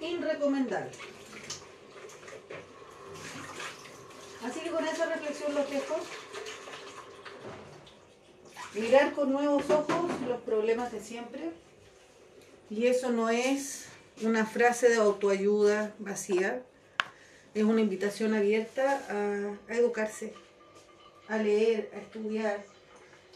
Inrecomendable. 0.00 0.90
Así 4.44 4.58
que 4.58 4.70
con 4.72 4.88
esa 4.88 5.06
reflexión 5.06 5.54
los 5.54 5.70
dejo. 5.70 5.94
Mirar 8.74 9.12
con 9.12 9.30
nuevos 9.30 9.70
ojos 9.70 10.20
los 10.26 10.40
problemas 10.40 10.90
de 10.90 11.00
siempre. 11.00 11.52
Y 12.74 12.88
eso 12.88 13.10
no 13.10 13.30
es 13.30 13.84
una 14.22 14.44
frase 14.44 14.88
de 14.88 14.96
autoayuda 14.96 15.94
vacía. 16.00 16.60
Es 17.54 17.62
una 17.62 17.80
invitación 17.80 18.34
abierta 18.34 19.00
a, 19.68 19.72
educarse, 19.72 20.34
a 21.28 21.38
leer, 21.38 21.88
a 21.94 21.98
estudiar, 21.98 22.64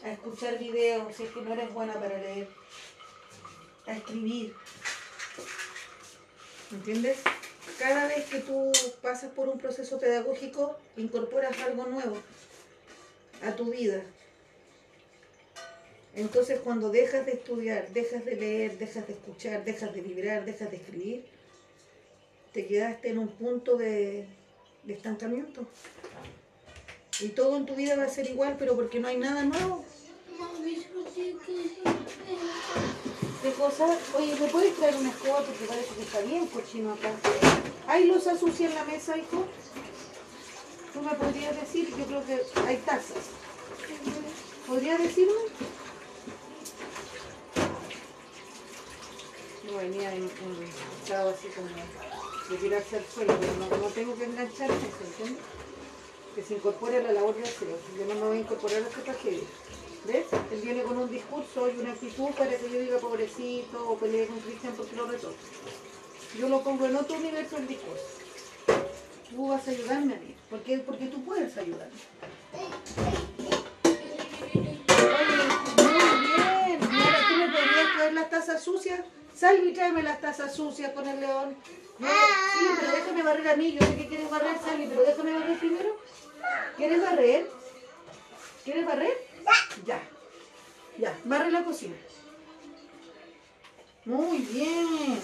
a 0.03 0.11
escuchar 0.11 0.59
videos 0.59 1.15
si 1.15 1.23
es 1.23 1.29
que 1.29 1.41
no 1.41 1.53
eres 1.53 1.73
buena 1.73 1.93
para 1.93 2.17
leer, 2.17 2.49
a 3.87 3.93
escribir. 3.93 4.53
¿Entiendes? 6.73 7.19
Cada 7.77 8.07
vez 8.07 8.25
que 8.25 8.39
tú 8.39 8.73
pasas 9.01 9.31
por 9.31 9.47
un 9.47 9.57
proceso 9.57 10.01
pedagógico, 10.01 10.77
incorporas 10.97 11.57
algo 11.61 11.85
nuevo 11.85 12.17
a 13.41 13.55
tu 13.55 13.71
vida. 13.71 14.03
Entonces 16.15 16.59
cuando 16.63 16.89
dejas 16.89 17.25
de 17.25 17.33
estudiar, 17.33 17.89
dejas 17.93 18.25
de 18.25 18.35
leer, 18.35 18.77
dejas 18.77 19.07
de 19.07 19.13
escuchar, 19.13 19.63
dejas 19.63 19.93
de 19.93 20.01
vibrar, 20.01 20.43
dejas 20.43 20.71
de 20.71 20.77
escribir, 20.77 21.25
te 22.53 22.65
quedaste 22.65 23.09
en 23.09 23.19
un 23.19 23.27
punto 23.27 23.77
de, 23.77 24.25
estancamiento. 24.87 25.67
Y 27.19 27.29
todo 27.29 27.57
en 27.57 27.65
tu 27.65 27.75
vida 27.75 27.95
va 27.95 28.05
a 28.05 28.09
ser 28.09 28.27
igual, 28.27 28.55
pero 28.57 28.75
porque 28.75 28.99
no 28.99 29.07
hay 29.07 29.17
nada 29.17 29.43
nuevo. 29.43 29.85
¿Qué 33.41 33.51
cosa? 33.53 33.97
Oye, 34.17 34.35
¿me 34.35 34.47
puedes 34.47 34.75
traer 34.75 34.95
una 34.95 35.09
escoba? 35.09 35.43
Porque 35.43 35.65
parece 35.65 35.93
que 35.95 36.01
está 36.01 36.21
bien 36.21 36.47
cochino 36.47 36.93
acá. 36.93 37.11
¿Hay 37.87 38.07
losa 38.07 38.37
sucia 38.37 38.67
en 38.67 38.75
la 38.75 38.83
mesa, 38.85 39.17
hijo? 39.17 39.45
¿Tú 40.93 41.01
me 41.01 41.13
podrías 41.13 41.55
decir? 41.59 41.89
Yo 41.95 42.05
creo 42.05 42.25
que 42.25 42.41
hay 42.67 42.77
tazas. 42.77 43.29
¿Podrías 44.65 45.01
decirme? 45.01 45.33
No 49.71 49.77
venía 49.77 50.13
en, 50.13 50.23
en 50.23 50.63
estado 51.03 51.29
así 51.29 51.47
como 51.49 51.67
de 52.49 52.57
tirarse 52.57 52.97
al 52.97 53.05
suelo, 53.05 53.37
pero 53.39 53.53
no, 53.77 53.87
tengo 53.89 54.15
que 54.15 54.23
engancharme, 54.23 54.73
¿entiendes? 54.75 55.43
Que 56.33 56.43
se 56.43 56.55
incorpore 56.55 56.97
a 56.97 57.03
la 57.03 57.13
labor 57.13 57.35
de 57.35 57.43
aseo. 57.43 57.77
Yo 57.97 58.05
no 58.07 58.15
me 58.15 58.27
voy 58.27 58.37
a 58.37 58.39
incorporar 58.41 58.77
a 58.77 58.87
esta 58.87 59.01
tragedia. 59.03 59.43
¿Ves? 60.05 60.25
Él 60.51 60.61
viene 60.61 60.81
con 60.81 60.97
un 60.97 61.11
discurso 61.11 61.69
y 61.69 61.77
una 61.79 61.91
actitud 61.91 62.29
para 62.29 62.49
que 62.49 62.69
yo 62.71 62.79
diga 62.79 62.97
pobrecito 62.97 63.89
o 63.89 63.97
pelee 63.97 64.25
con 64.25 64.39
Cristian 64.39 64.73
porque 64.75 64.95
lo 64.95 65.05
retó. 65.05 65.31
Yo 66.37 66.49
lo 66.49 66.63
pongo 66.63 66.85
en 66.85 66.95
otro 66.95 67.17
universo 67.17 67.57
el 67.57 67.67
discurso. 67.67 68.05
Tú 69.29 69.49
vas 69.49 69.67
a 69.67 69.71
ayudarme 69.71 70.15
a 70.15 70.19
mí. 70.19 70.35
¿Por 70.49 70.61
qué? 70.61 70.79
Porque 70.79 71.05
tú 71.07 71.23
puedes 71.23 71.55
ayudarme. 71.57 71.93
Oye, 75.03 75.47
muy 75.77 76.17
bien. 76.25 76.79
¿Y 76.81 77.01
ahora 77.01 77.19
tú 77.27 77.35
me 77.35 77.47
podrías 77.47 77.95
traer 77.95 78.13
las 78.13 78.29
tazas 78.29 78.63
sucias? 78.63 79.01
Salvi, 79.39 79.71
tráeme 79.71 80.03
las 80.03 80.19
tazas 80.19 80.53
sucias 80.53 80.91
con 80.91 81.07
el 81.07 81.21
león. 81.21 81.55
No, 81.97 82.07
sí, 82.09 82.65
pero 82.77 82.91
déjame 82.91 83.23
barrer 83.23 83.47
a 83.47 83.55
mí. 83.55 83.71
Yo 83.71 83.87
sé 83.87 83.95
que 83.95 84.07
quieres 84.09 84.29
barrer, 84.29 84.57
Salvi, 84.59 84.87
pero 84.87 85.03
déjame 85.03 85.31
barrer 85.31 85.57
primero. 85.57 85.97
¿Quieres 86.75 87.01
barrer? 87.01 87.49
¿Quieres 88.65 88.85
barrer? 88.85 89.27
Ya. 89.85 90.01
Ya, 90.97 91.17
barre 91.23 91.51
la 91.51 91.63
cocina. 91.63 91.95
Muy 94.03 94.39
bien. 94.39 95.19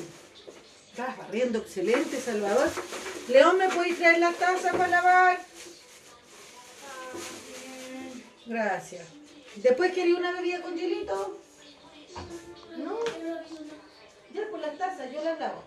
Estás 0.92 1.18
barriendo 1.18 1.60
excelente, 1.60 2.22
Salvador. 2.22 2.70
León, 3.28 3.58
¿me 3.58 3.68
puedes 3.68 3.98
traer 3.98 4.20
la 4.20 4.32
taza 4.32 4.72
para 4.72 4.88
lavar? 4.88 5.46
Gracias. 8.46 9.08
¿Después 9.58 9.92
quería 9.92 10.16
una 10.16 10.32
bebida 10.32 10.62
con 10.62 10.74
hielito? 10.78 11.42
No. 12.78 13.00
Ya, 14.36 14.50
por 14.52 14.60
las 14.60 14.78
tazas, 14.78 15.12
yo 15.14 15.24
las 15.24 15.40
lavo. 15.40 15.64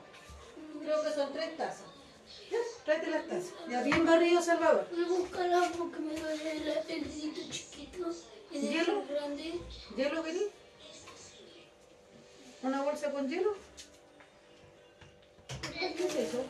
Creo 0.83 1.03
que 1.03 1.11
son 1.11 1.33
tres 1.33 1.57
tazas. 1.57 1.87
Ya, 2.51 2.59
tráete 2.85 3.11
las 3.11 3.27
tazas. 3.27 3.55
Ya 3.67 3.83
bien 3.83 4.05
barrido, 4.05 4.43
Salvador. 4.43 4.87
Voy 4.91 5.05
a 5.05 5.09
buscarla 5.09 5.73
porque 5.79 5.99
me 6.01 6.15
duele 6.15 6.59
el, 6.61 6.87
dedito 6.87 7.41
chiquito. 7.51 8.11
El 8.53 8.61
¿Hielo? 8.61 9.05
grande. 9.09 9.61
¿Hielo 9.97 10.23
querís? 10.23 10.49
¿Una 12.63 12.83
bolsa 12.83 13.11
con 13.11 13.29
hielo? 13.29 13.57
¿Qué 15.73 15.95
es 16.07 16.15
eso? 16.15 16.45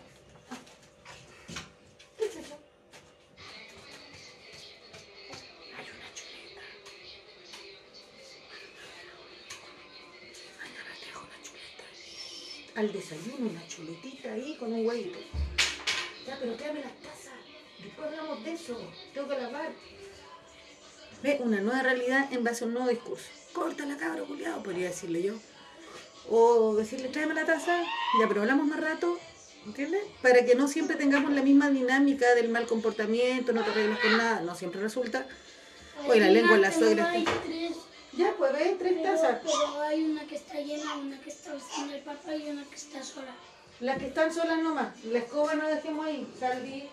Al 12.79 12.93
desayuno 12.93 13.51
una 13.51 13.67
chuletita 13.67 14.33
ahí 14.35 14.57
con 14.57 14.73
un 14.73 14.87
huevito. 14.87 15.19
Ya, 16.25 16.39
pero 16.39 16.55
tráeme 16.55 16.79
las 16.79 16.93
tazas. 17.01 17.35
Después 17.83 18.07
hablamos 18.07 18.45
de 18.45 18.53
eso. 18.53 18.81
Tengo 19.13 19.27
que 19.29 19.37
lavar. 19.37 19.73
Ve 21.21 21.39
una 21.41 21.61
nueva 21.61 21.83
realidad 21.83 22.33
en 22.33 22.45
base 22.45 22.63
a 22.63 22.69
un 22.69 22.75
nuevo 22.75 22.89
discurso. 22.89 23.25
Corta 23.53 23.85
la 23.85 23.97
cabra, 23.97 24.23
culiado, 24.23 24.63
podría 24.63 24.91
decirle 24.91 25.23
yo. 25.25 25.35
O 26.31 26.77
decirle, 26.77 27.09
tráeme 27.09 27.35
la 27.35 27.45
taza, 27.45 27.83
ya, 28.21 28.29
pero 28.29 28.43
hablamos 28.43 28.69
más 28.69 28.79
rato, 28.79 29.19
¿entiendes? 29.67 30.05
Para 30.23 30.45
que 30.45 30.55
no 30.55 30.69
siempre 30.69 30.95
tengamos 30.97 31.33
la 31.33 31.43
misma 31.43 31.71
dinámica 31.71 32.33
del 32.37 32.49
mal 32.49 32.67
comportamiento, 32.67 33.53
no 33.53 33.65
te 33.65 33.71
arregles 33.73 33.99
con 33.99 34.17
nada, 34.17 34.41
no 34.43 34.55
siempre 34.55 34.81
resulta. 34.81 35.27
Oye, 36.07 36.21
la 36.21 36.29
lengua 36.29 36.57
la 36.59 36.71
suegra. 36.71 37.13
está- 37.17 37.33
Ya, 38.13 38.35
pues 38.37 38.53
ve, 38.53 38.77
tres 38.79 38.95
pero, 39.01 39.15
tazas. 39.15 39.39
pero 39.45 39.83
hay 39.83 40.03
una 40.05 40.27
que 40.27 40.37
está 40.37 40.55
llena, 40.55 40.95
una 40.97 41.21
que 41.21 41.31
está 41.31 41.53
sin 41.61 41.91
el 41.91 42.03
papá 42.03 42.35
y 42.35 42.49
una 42.49 42.65
que 42.65 42.75
está 42.75 43.03
sola. 43.03 43.35
Las 43.81 43.99
que 43.99 44.07
están 44.07 44.33
solas 44.33 44.59
nomás. 44.59 45.05
La 45.05 45.19
escoba 45.19 45.55
no 45.55 45.69
dejemos 45.69 46.07
ahí, 46.07 46.35
Salvi. 46.39 46.89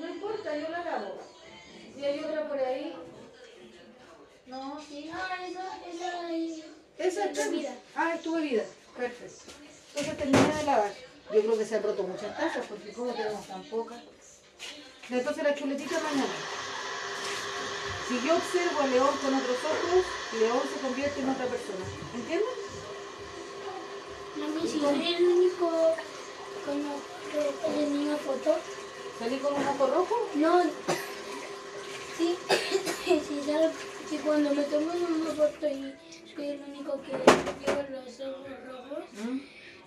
No 0.00 0.08
importa, 0.08 0.56
yo 0.56 0.68
la 0.68 0.84
lavo. 0.84 1.18
Si 1.96 2.04
hay 2.04 2.20
otra 2.20 2.48
por 2.48 2.58
ahí. 2.58 2.96
No, 4.46 4.80
sí. 4.80 5.10
Ah, 5.12 5.36
esa, 5.46 5.78
esa 5.90 6.30
es 6.32 6.64
Esa 6.96 7.24
es 7.24 7.38
es 7.38 7.50
bebida. 7.50 7.74
Ah, 7.94 8.14
es 8.14 8.22
tu 8.22 8.34
bebida. 8.36 8.62
Perfecto. 8.96 9.52
Entonces 9.96 10.16
termina 10.16 10.58
de 10.58 10.64
lavar. 10.64 10.92
Yo 11.34 11.40
creo 11.40 11.58
que 11.58 11.64
se 11.66 11.76
han 11.76 11.82
roto 11.82 12.04
muchas 12.04 12.36
tazas 12.38 12.64
porque 12.66 12.92
como 12.92 13.12
tenemos 13.12 13.46
tan 13.46 13.62
pocas. 13.64 14.00
Entonces 15.10 15.44
la 15.44 15.54
chuletita 15.54 16.00
mañana. 16.00 16.32
Si 18.08 18.26
yo 18.26 18.36
observo 18.36 18.80
a 18.80 18.86
León 18.86 19.14
con 19.22 19.34
otros 19.34 19.58
ojos, 19.64 20.04
León 20.40 20.62
se 20.72 20.80
convierte 20.80 21.20
en 21.20 21.28
otra 21.28 21.44
persona. 21.44 21.84
¿Entiendes? 22.14 22.48
Mami, 24.36 24.66
si 24.66 24.80
soy 24.80 25.14
el 25.14 25.24
único 25.26 25.94
con 26.64 26.80
en 27.78 27.98
una 27.98 28.16
foto. 28.16 28.56
¿Salí 29.18 29.36
con 29.36 29.52
un 29.52 29.66
ojo 29.66 29.86
rojo? 29.88 30.28
No. 30.36 30.62
Sí, 32.16 32.34
sí. 33.04 33.42
Si 34.08 34.18
cuando 34.18 34.54
me 34.54 34.62
tomo 34.62 34.90
una 34.92 35.30
foto 35.32 35.68
y 35.68 35.94
soy 36.34 36.48
el 36.48 36.62
único 36.62 37.02
que 37.02 37.12
lleva 37.12 37.82
los 37.90 38.20
ojos 38.20 38.48
rojos, 38.66 39.04
¿Mm? 39.22 39.40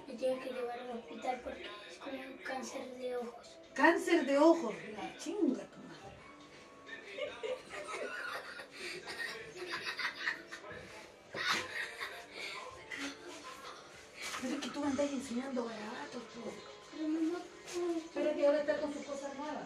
me 0.08 0.14
tienen 0.14 0.40
que 0.42 0.50
llevar 0.52 0.80
al 0.80 0.98
hospital 1.00 1.42
porque 1.44 1.64
es 1.90 1.98
como 1.98 2.22
un 2.22 2.38
cáncer 2.44 2.98
de 3.00 3.18
ojos. 3.18 3.58
Cáncer 3.74 4.26
de 4.28 4.38
ojos. 4.38 4.76
La 4.96 5.18
chinga, 5.18 5.64
tú 14.82 14.88
andas 14.88 15.12
enseñando 15.12 15.66
garabatos, 15.66 16.24
tú. 16.34 16.42
Pero. 16.98 18.02
Pero 18.14 18.36
que 18.36 18.46
ahora 18.48 18.60
está 18.62 18.82
con 18.82 18.94
sus 18.94 19.06
cosas 19.06 19.36
nuevas. 19.36 19.64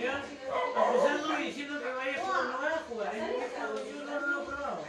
Ya, 0.00 0.24
empezando 0.24 1.40
y 1.40 1.44
diciendo 1.44 1.80
que 1.80 1.92
vaya 1.92 2.16
a 2.16 2.20
jugar, 2.20 2.44
no 2.44 2.58
vaya 2.58 2.76
a 2.76 2.82
jugar. 2.88 3.14
¿eh? 3.14 3.20
Yo 3.88 4.04
no 4.04 4.20
lo 4.20 4.42
he 4.42 4.46
probado. 4.46 4.84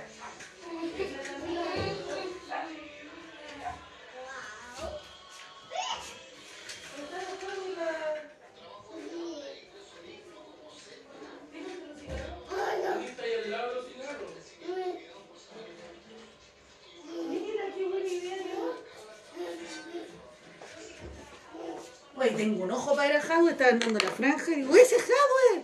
Tengo 22.41 22.63
un 22.63 22.71
ojo 22.71 22.95
para 22.95 23.07
ir 23.07 23.15
al 23.17 23.21
Jadwe, 23.21 23.51
estaba 23.51 23.69
andando 23.69 23.99
la 23.99 24.09
franja 24.09 24.51
y 24.51 24.55
digo, 24.55 24.75
¡ese 24.75 24.95
es 24.95 25.03
Jadwe! 25.03 25.63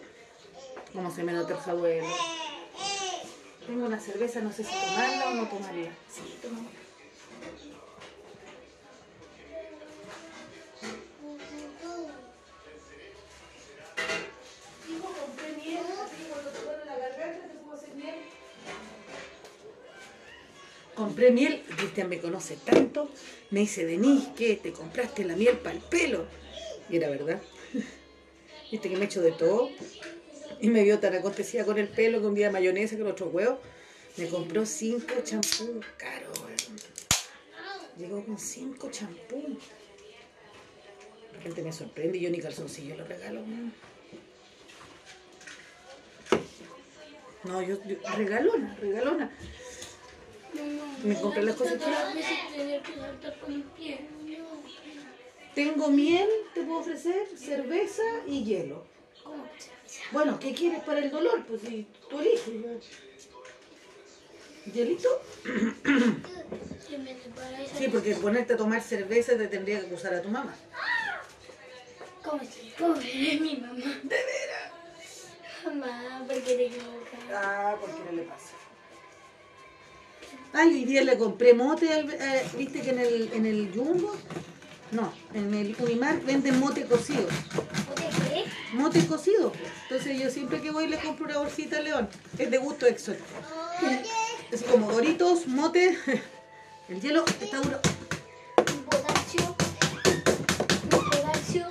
¿Cómo 0.93 1.09
se 1.09 1.23
me 1.23 1.33
nota 1.33 1.53
el 1.53 1.59
Jadwe? 1.59 2.01
no? 2.03 2.07
Tengo 3.65 3.87
una 3.87 3.99
cerveza, 3.99 4.41
no 4.41 4.51
sé 4.51 4.63
si 4.63 4.69
tomarla 4.69 5.29
o 5.29 5.33
no 5.33 5.47
tomarla. 5.47 5.89
Sí, 6.07 6.37
tomamos. 6.39 6.71
Hijo, 14.87 15.15
compré 15.19 15.51
miel, 15.53 15.83
así 16.05 16.27
cuando 16.29 16.49
te 16.51 16.61
duele 16.61 16.85
la 16.85 16.95
garganta 16.95 17.47
te 17.47 17.55
puedo 17.55 17.75
hacer 17.75 17.95
miel. 17.95 18.15
Compré 20.93 21.31
miel, 21.31 21.65
Cristian 21.75 22.07
me 22.07 22.19
conoce 22.19 22.55
tanto, 22.57 23.09
me 23.49 23.61
dice, 23.61 23.83
Denise, 23.83 24.29
¿qué? 24.37 24.57
¿Te 24.57 24.71
compraste 24.71 25.25
la 25.25 25.35
miel 25.35 25.57
para 25.57 25.75
el 25.75 25.81
pelo? 25.81 26.27
Y 26.89 26.97
era 26.97 27.09
verdad. 27.09 27.41
Viste 28.71 28.89
que 28.89 28.97
me 28.97 29.05
echo 29.05 29.21
de 29.21 29.31
todo. 29.31 29.69
Y 30.59 30.69
me 30.69 30.83
vio 30.83 30.99
tan 30.99 31.13
acontecida 31.15 31.65
con 31.65 31.77
el 31.77 31.87
pelo, 31.87 32.19
con 32.19 32.29
un 32.29 32.35
día 32.35 32.51
mayonesa, 32.51 32.97
con 32.97 33.07
otro 33.07 33.27
huevo. 33.27 33.59
Me 34.17 34.27
compró 34.27 34.65
cinco 34.65 35.13
champús 35.23 35.85
caro, 35.97 36.31
weón. 36.41 36.57
Llegó 37.97 38.25
con 38.25 38.37
cinco 38.37 38.89
champús. 38.89 39.59
De 41.31 41.37
repente 41.37 41.61
me 41.61 41.71
sorprende 41.71 42.17
y 42.17 42.21
yo 42.21 42.29
ni 42.29 42.39
calzoncillo 42.39 42.95
le 42.95 43.03
regalo. 43.03 43.41
No, 47.43 47.61
yo, 47.61 47.77
yo 47.85 47.95
regalona, 48.15 48.75
regalona. 48.81 49.31
Mamá, 50.53 50.97
Me 51.03 51.21
compré 51.21 51.43
las 51.43 51.55
cosas 51.55 51.73
que 51.73 52.81
saltar 52.99 53.39
con 53.39 53.55
mi 53.55 53.63
pie. 53.77 53.99
Tengo 55.57 55.89
miel, 55.89 56.29
te 56.53 56.61
puedo 56.61 56.81
ofrecer, 56.81 57.25
cerveza 57.35 58.03
y 58.27 58.43
hielo. 58.43 58.85
Bueno, 60.11 60.37
¿qué 60.39 60.53
quieres 60.53 60.83
para 60.83 60.99
el 60.99 61.09
dolor? 61.09 61.43
Pues 61.47 61.61
si 61.61 61.87
tú 62.07 62.19
eliges. 62.19 62.85
¿Hielito? 64.71 65.09
Sí, 67.75 67.87
porque 67.91 68.13
ponerte 68.13 68.53
a 68.53 68.57
tomar 68.57 68.83
cerveza 68.83 69.35
te 69.35 69.47
tendría 69.47 69.79
que 69.79 69.87
acusar 69.87 70.13
a 70.13 70.21
tu 70.21 70.29
mamá. 70.29 70.53
¿Cómo 72.23 72.43
se 72.43 72.61
pobre 72.77 73.33
es 73.33 73.41
mi 73.41 73.55
mamá? 73.55 73.99
¿De 74.03 74.15
veras? 74.15 74.71
Mamá, 75.65 76.23
¿por 76.27 76.35
qué 76.35 76.53
te 76.53 76.65
equivocas? 76.67 77.19
Ah, 77.33 77.75
¿por 77.81 77.89
qué 77.95 78.03
no 78.05 78.11
le 78.11 78.23
pasa? 78.25 78.51
Ay, 80.53 80.69
hoy 80.69 80.85
día 80.85 81.03
le 81.03 81.17
compré 81.17 81.55
mote, 81.55 81.91
al- 81.91 82.13
eh, 82.13 82.45
viste 82.55 82.79
que 82.81 82.91
en 82.91 82.99
el, 82.99 83.33
en 83.33 83.45
el 83.47 83.71
Jumbo, 83.73 84.15
no, 84.91 85.11
en 85.33 85.53
el 85.53 85.75
Unimar 85.79 86.21
venden 86.21 86.59
mote 86.59 86.85
cocido. 86.85 87.27
¿Por 87.85 87.95
qué? 87.95 88.45
Mote 88.73 89.05
cocido. 89.05 89.51
Entonces 89.83 90.19
yo 90.19 90.29
siempre 90.29 90.61
que 90.61 90.71
voy 90.71 90.87
le 90.87 90.97
compro 90.97 91.25
una 91.25 91.39
bolsita 91.39 91.81
león. 91.81 92.07
Es 92.37 92.49
de 92.49 92.57
gusto 92.57 92.85
exótico. 92.85 93.25
Es 94.51 94.63
como 94.63 94.91
doritos, 94.91 95.47
mote. 95.47 95.97
El 96.89 97.01
hielo 97.01 97.25
está 97.25 97.57
duro. 97.57 97.79
Un 98.59 98.83
potasio. 98.83 99.55
Un 100.83 100.89
potasio. 100.89 101.67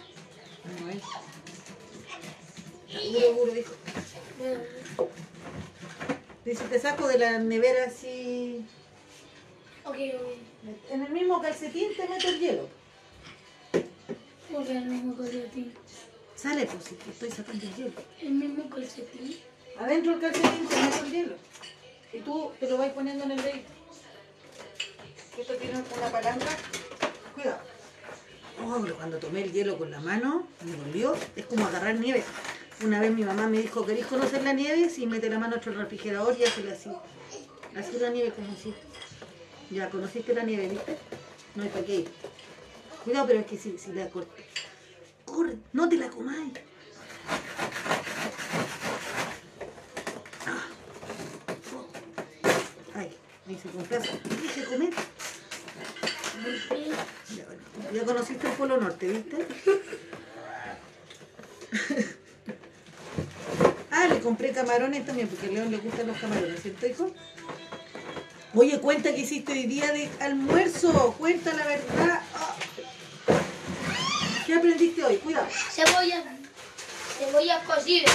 No 0.79 0.91
es. 0.91 1.03
Duro, 3.12 3.33
duro, 3.33 3.53
dijo. 3.53 3.73
Dice, 6.45 6.64
te 6.64 6.79
saco 6.79 7.09
de 7.09 7.19
la 7.19 7.39
nevera 7.39 7.87
así. 7.87 8.67
Ok, 9.87 9.95
ok. 9.95 10.47
En 10.91 11.03
el 11.03 11.12
mismo 11.12 11.41
calcetín 11.41 11.97
te 11.97 12.07
meto 12.09 12.29
el 12.29 12.41
hielo. 12.41 12.69
Porque 14.53 14.73
el 14.73 14.85
mismo 14.87 15.17
calcetín. 15.17 15.75
Sale, 16.35 16.67
pues, 16.67 16.85
si 16.85 16.97
estoy 17.11 17.31
sacando 17.31 17.65
el 17.65 17.75
hielo. 17.75 17.93
El 18.21 18.31
mismo 18.31 18.71
calcetín. 18.71 19.39
Adentro 19.79 20.13
del 20.13 20.21
calcetín 20.21 20.69
te 20.69 20.77
meto 20.77 21.05
el 21.05 21.11
hielo. 21.13 21.35
Y 22.13 22.21
tú 22.21 22.53
te 22.59 22.69
lo 22.69 22.79
vas 22.79 22.93
poniendo 22.93 23.25
en 23.25 23.33
el 23.33 23.43
dedito. 23.43 23.69
Esto 25.39 25.55
tiene 25.55 25.75
una 25.79 26.11
palanca. 26.11 26.47
Cuidado. 27.35 27.61
Oh, 28.65 28.81
pero 28.83 28.97
cuando 28.97 29.19
tomé 29.19 29.43
el 29.43 29.53
hielo 29.53 29.77
con 29.77 29.91
la 29.91 30.01
mano, 30.01 30.49
me 30.65 30.77
dolió. 30.77 31.15
Es 31.35 31.47
como 31.47 31.67
agarrar 31.67 31.97
nieve. 31.97 32.25
Una 32.85 33.01
vez 33.01 33.13
mi 33.13 33.25
mamá 33.25 33.47
me 33.49 33.59
dijo, 33.59 33.85
¿querés 33.85 34.07
conocer 34.07 34.43
la 34.43 34.53
nieve? 34.53 34.89
Si 34.89 35.07
mete 35.07 35.29
la 35.29 35.39
mano 35.39 35.57
el 35.57 35.75
refrigerador 35.75 36.37
y 36.39 36.45
hazla 36.45 36.73
así. 36.73 36.91
Así 37.75 37.99
la 37.99 38.11
nieve 38.11 38.33
como 38.33 38.53
así. 38.53 38.73
Ya, 39.71 39.91
conociste 39.91 40.33
la 40.35 40.45
nieve, 40.45 40.69
¿viste? 40.69 40.97
No 41.55 41.63
hay 41.63 41.69
para 41.69 41.85
qué 41.85 41.95
ir. 41.97 42.09
Cuidado, 43.07 43.29
pero 43.29 43.39
es 43.39 43.47
que 43.47 43.57
si, 43.57 43.79
si 43.79 43.93
la 43.93 44.11
cortas. 44.11 44.35
Corre, 45.25 45.55
no 45.73 45.89
te 45.89 45.97
la 45.97 46.11
comáis. 46.11 46.55
Ay, 52.95 53.17
ahí 53.47 53.59
se 53.63 53.69
complace. 53.69 54.11
Dije 54.43 54.65
comer. 54.65 54.93
Ya, 57.37 57.93
ya 57.93 58.05
conociste 58.05 58.49
el 58.49 58.53
Polo 58.55 58.77
Norte, 58.77 59.07
¿viste? 59.07 59.47
ah, 63.93 64.09
le 64.09 64.19
compré 64.19 64.51
camarones 64.51 65.07
también, 65.07 65.29
porque 65.29 65.47
a 65.47 65.51
León 65.51 65.71
le 65.71 65.77
gustan 65.79 66.09
los 66.09 66.19
camarones, 66.19 66.61
¿cierto, 66.61 66.89
hijo? 66.89 67.13
Oye, 68.53 68.81
cuenta 68.81 69.15
que 69.15 69.21
hiciste 69.21 69.53
hoy 69.53 69.67
día 69.67 69.93
de 69.93 70.09
almuerzo. 70.19 71.15
Cuenta 71.19 71.53
la 71.53 71.67
verdad. 71.67 72.23
¿Qué 74.47 74.55
aprendiste 74.55 75.03
hoy? 75.03 75.17
Cuidado. 75.17 75.49
Cebolla. 75.51 76.23
Cebolla 77.19 77.65
cocida. 77.65 78.13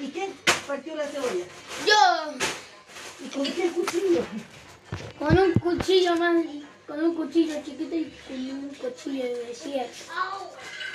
¿Y 0.00 0.10
quién 0.10 0.32
partió 0.64 0.94
la 0.94 1.04
cebolla? 1.08 1.44
Yo. 1.84 2.34
¿Y 3.24 3.28
con 3.28 3.42
qué 3.42 3.68
cuchillo? 3.70 4.22
Con 5.18 5.38
un 5.38 5.52
cuchillo 5.54 6.14
más. 6.14 6.44
Con 6.86 7.02
un 7.02 7.16
cuchillo 7.16 7.56
chiquito 7.64 7.96
y 7.96 8.14
con 8.28 8.36
un 8.36 8.68
cuchillo 8.68 9.24
de 9.24 9.52
sierra. 9.52 9.88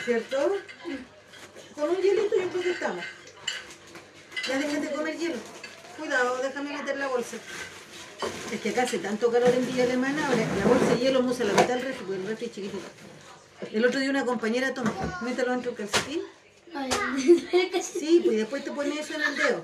¿Cierto? 0.05 0.55
Con 1.75 1.89
un 1.89 1.97
hielito 1.97 2.35
yo 2.37 2.49
creo 2.49 2.63
que 2.63 2.71
estamos. 2.71 3.05
Ya 4.47 4.57
déjate 4.57 4.91
comer 4.91 5.17
hielo. 5.17 5.35
Cuidado, 5.97 6.37
déjame 6.41 6.77
meter 6.77 6.97
la 6.97 7.07
bolsa. 7.07 7.35
Es 8.53 8.61
que 8.61 8.69
acá 8.69 8.83
hace 8.83 8.99
tanto 8.99 9.29
calor 9.29 9.49
en 9.49 9.67
Villa 9.67 9.83
Alemana, 9.83 10.27
ahora 10.27 10.45
la 10.59 10.65
bolsa 10.65 10.95
de 10.95 10.99
hielo 10.99 11.21
musa 11.21 11.43
la 11.43 11.51
mitad 11.51 11.75
del 11.75 11.81
refri, 11.81 12.05
porque 12.05 12.21
el 12.21 12.27
refri 12.27 12.45
es 12.45 12.51
chiquitito. 12.53 12.87
El 13.71 13.85
otro 13.85 13.99
día 13.99 14.09
una 14.09 14.25
compañera 14.25 14.73
toma, 14.73 14.93
mételo 15.21 15.51
dentro 15.51 15.71
del 15.71 15.89
calcetín. 15.89 16.21
Sí, 17.81 18.21
pues 18.23 18.37
después 18.37 18.63
te 18.63 18.71
pones 18.71 18.97
eso 18.99 19.15
en 19.15 19.21
el 19.23 19.35
dedo. 19.35 19.63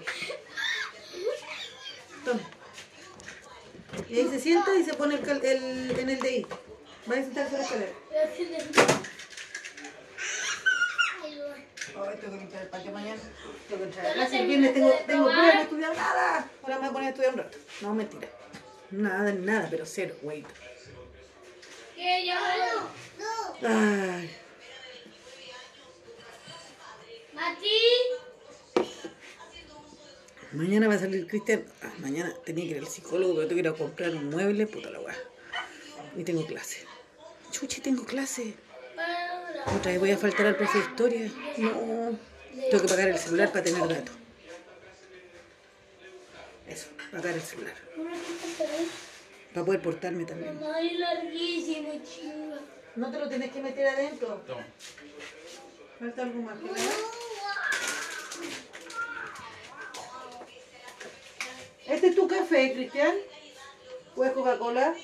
Toma. 2.25 2.39
Y 4.09 4.19
ahí 4.19 4.27
se 4.29 4.39
sienta 4.39 4.73
y 4.75 4.83
se 4.83 4.93
pone 4.95 5.15
el, 5.15 5.45
el- 5.45 5.99
en 5.99 6.09
el 6.09 6.19
dedito. 6.19 6.59
Va 7.09 7.15
a 7.15 7.17
sentarse 7.17 7.53
en 7.55 7.59
la 7.59 7.65
escalera. 7.65 7.91
Ay, 11.95 12.17
tengo 12.19 12.37
que 12.37 12.43
entrar 12.43 12.61
al 12.63 12.69
patio 12.69 12.91
mañana. 12.91 13.21
Tengo 13.67 13.81
que 13.81 13.87
entrar 13.89 14.05
a 14.07 14.13
clase. 14.13 14.39
El 14.39 14.47
viernes 14.47 14.73
tengo, 14.73 14.91
tengo 15.05 15.23
pruebas, 15.25 15.53
no 15.53 15.59
he 15.59 15.63
estudiado 15.63 15.93
nada. 15.93 16.49
Ahora 16.63 16.75
me 16.75 16.81
voy 16.81 16.87
a 16.89 16.91
poner 16.93 17.07
a 17.07 17.09
estudiar 17.09 17.33
un 17.33 17.37
rato. 17.39 17.57
No, 17.81 17.93
mentira. 17.93 18.27
Nada, 18.91 19.31
nada, 19.33 19.67
pero 19.69 19.85
cero, 19.85 20.15
wait. 20.23 20.45
Ay. 23.65 24.29
Mati. 27.33 27.69
Mañana 30.51 30.87
va 30.87 30.95
a 30.95 30.99
salir 30.99 31.27
Cristian. 31.27 31.65
Ah, 31.81 31.93
mañana 31.99 32.33
tenía 32.45 32.65
que 32.65 32.71
ir 32.71 32.77
al 32.79 32.87
psicólogo, 32.87 33.35
pero 33.35 33.47
tengo 33.47 33.61
que 33.61 33.67
ir 33.67 33.73
a 33.73 33.73
comprar 33.73 34.09
un 34.15 34.29
mueble, 34.29 34.67
puta 34.67 34.89
la 34.89 34.99
weá. 34.99 35.15
Y 36.17 36.23
tengo 36.23 36.45
clase. 36.45 36.85
Chuchi, 37.51 37.81
tengo 37.81 38.05
clase. 38.05 38.53
Otra 39.65 39.91
vez 39.91 39.99
voy 39.99 40.11
a 40.11 40.17
faltar 40.17 40.45
al 40.47 40.57
profe 40.57 40.77
de 40.79 40.83
historia. 40.83 41.31
No. 41.57 42.19
Tengo 42.69 42.81
que 42.83 42.87
pagar 42.87 43.09
el 43.09 43.17
celular 43.17 43.51
para 43.51 43.63
tener 43.63 43.87
datos. 43.87 44.15
Eso, 46.67 46.87
pagar 47.11 47.33
el 47.33 47.41
celular. 47.41 47.75
Para 49.53 49.65
poder 49.65 49.81
portarme 49.81 50.25
también. 50.25 50.59
Mamá, 50.59 50.81
es 50.81 50.99
larguísimo, 50.99 51.93
chiva. 52.03 52.59
No 52.95 53.11
te 53.11 53.19
lo 53.19 53.29
tienes 53.29 53.51
que 53.51 53.61
meter 53.61 53.87
adentro. 53.87 54.41
Falta 55.99 56.21
algo 56.23 56.41
más. 56.41 56.61
¿verdad? 56.61 56.77
¿Este 61.85 62.07
es 62.07 62.15
tu 62.15 62.27
café, 62.27 62.73
Cristian? 62.73 63.15
¿O 64.15 64.23
es 64.23 64.31
Coca-Cola? 64.31 64.95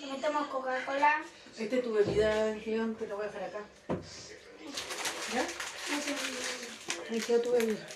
Me 0.00 0.18
tomo 0.18 0.48
Coca-Cola. 0.48 1.22
Esta 1.58 1.76
es 1.76 1.82
tu 1.82 1.92
bebida, 1.92 2.54
León, 2.66 2.96
te 2.96 3.06
lo 3.06 3.16
voy 3.16 3.26
a 3.26 3.28
dejar 3.28 3.44
acá. 3.44 3.60
¿Ya? 5.34 5.42
No. 5.42 7.10
Ahí 7.10 7.20
quedó 7.20 7.40
tu 7.40 7.52
bebida. 7.52 7.86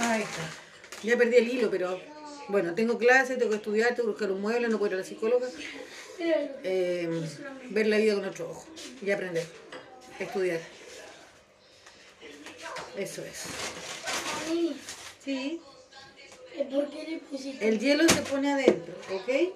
Ahí 0.00 0.22
está. 0.22 0.42
Ya 1.02 1.16
perdí 1.16 1.36
el 1.36 1.48
hilo, 1.48 1.70
pero 1.70 2.00
bueno, 2.48 2.74
tengo 2.74 2.98
clase, 2.98 3.36
tengo 3.36 3.50
que 3.50 3.56
estudiar, 3.56 3.88
tengo 3.94 4.08
que 4.08 4.12
buscar 4.12 4.30
un 4.32 4.40
mueble, 4.40 4.68
no 4.68 4.78
puedo 4.78 4.92
ir 4.92 4.94
a 4.94 4.98
la 5.00 5.04
psicóloga. 5.04 5.48
Eh, 6.18 7.08
ver 7.70 7.86
la 7.88 7.98
vida 7.98 8.14
con 8.14 8.24
otro 8.24 8.50
ojo 8.50 8.66
y 9.02 9.10
aprender, 9.10 9.46
estudiar. 10.18 10.60
Eso 12.96 13.22
es. 13.22 13.42
Sí. 15.22 15.60
¿por 16.70 16.88
qué 16.88 17.04
le 17.06 17.18
pusiste? 17.18 17.68
El 17.68 17.78
hielo 17.78 18.08
se 18.08 18.22
pone 18.22 18.52
adentro, 18.52 18.94
¿ok? 19.12 19.54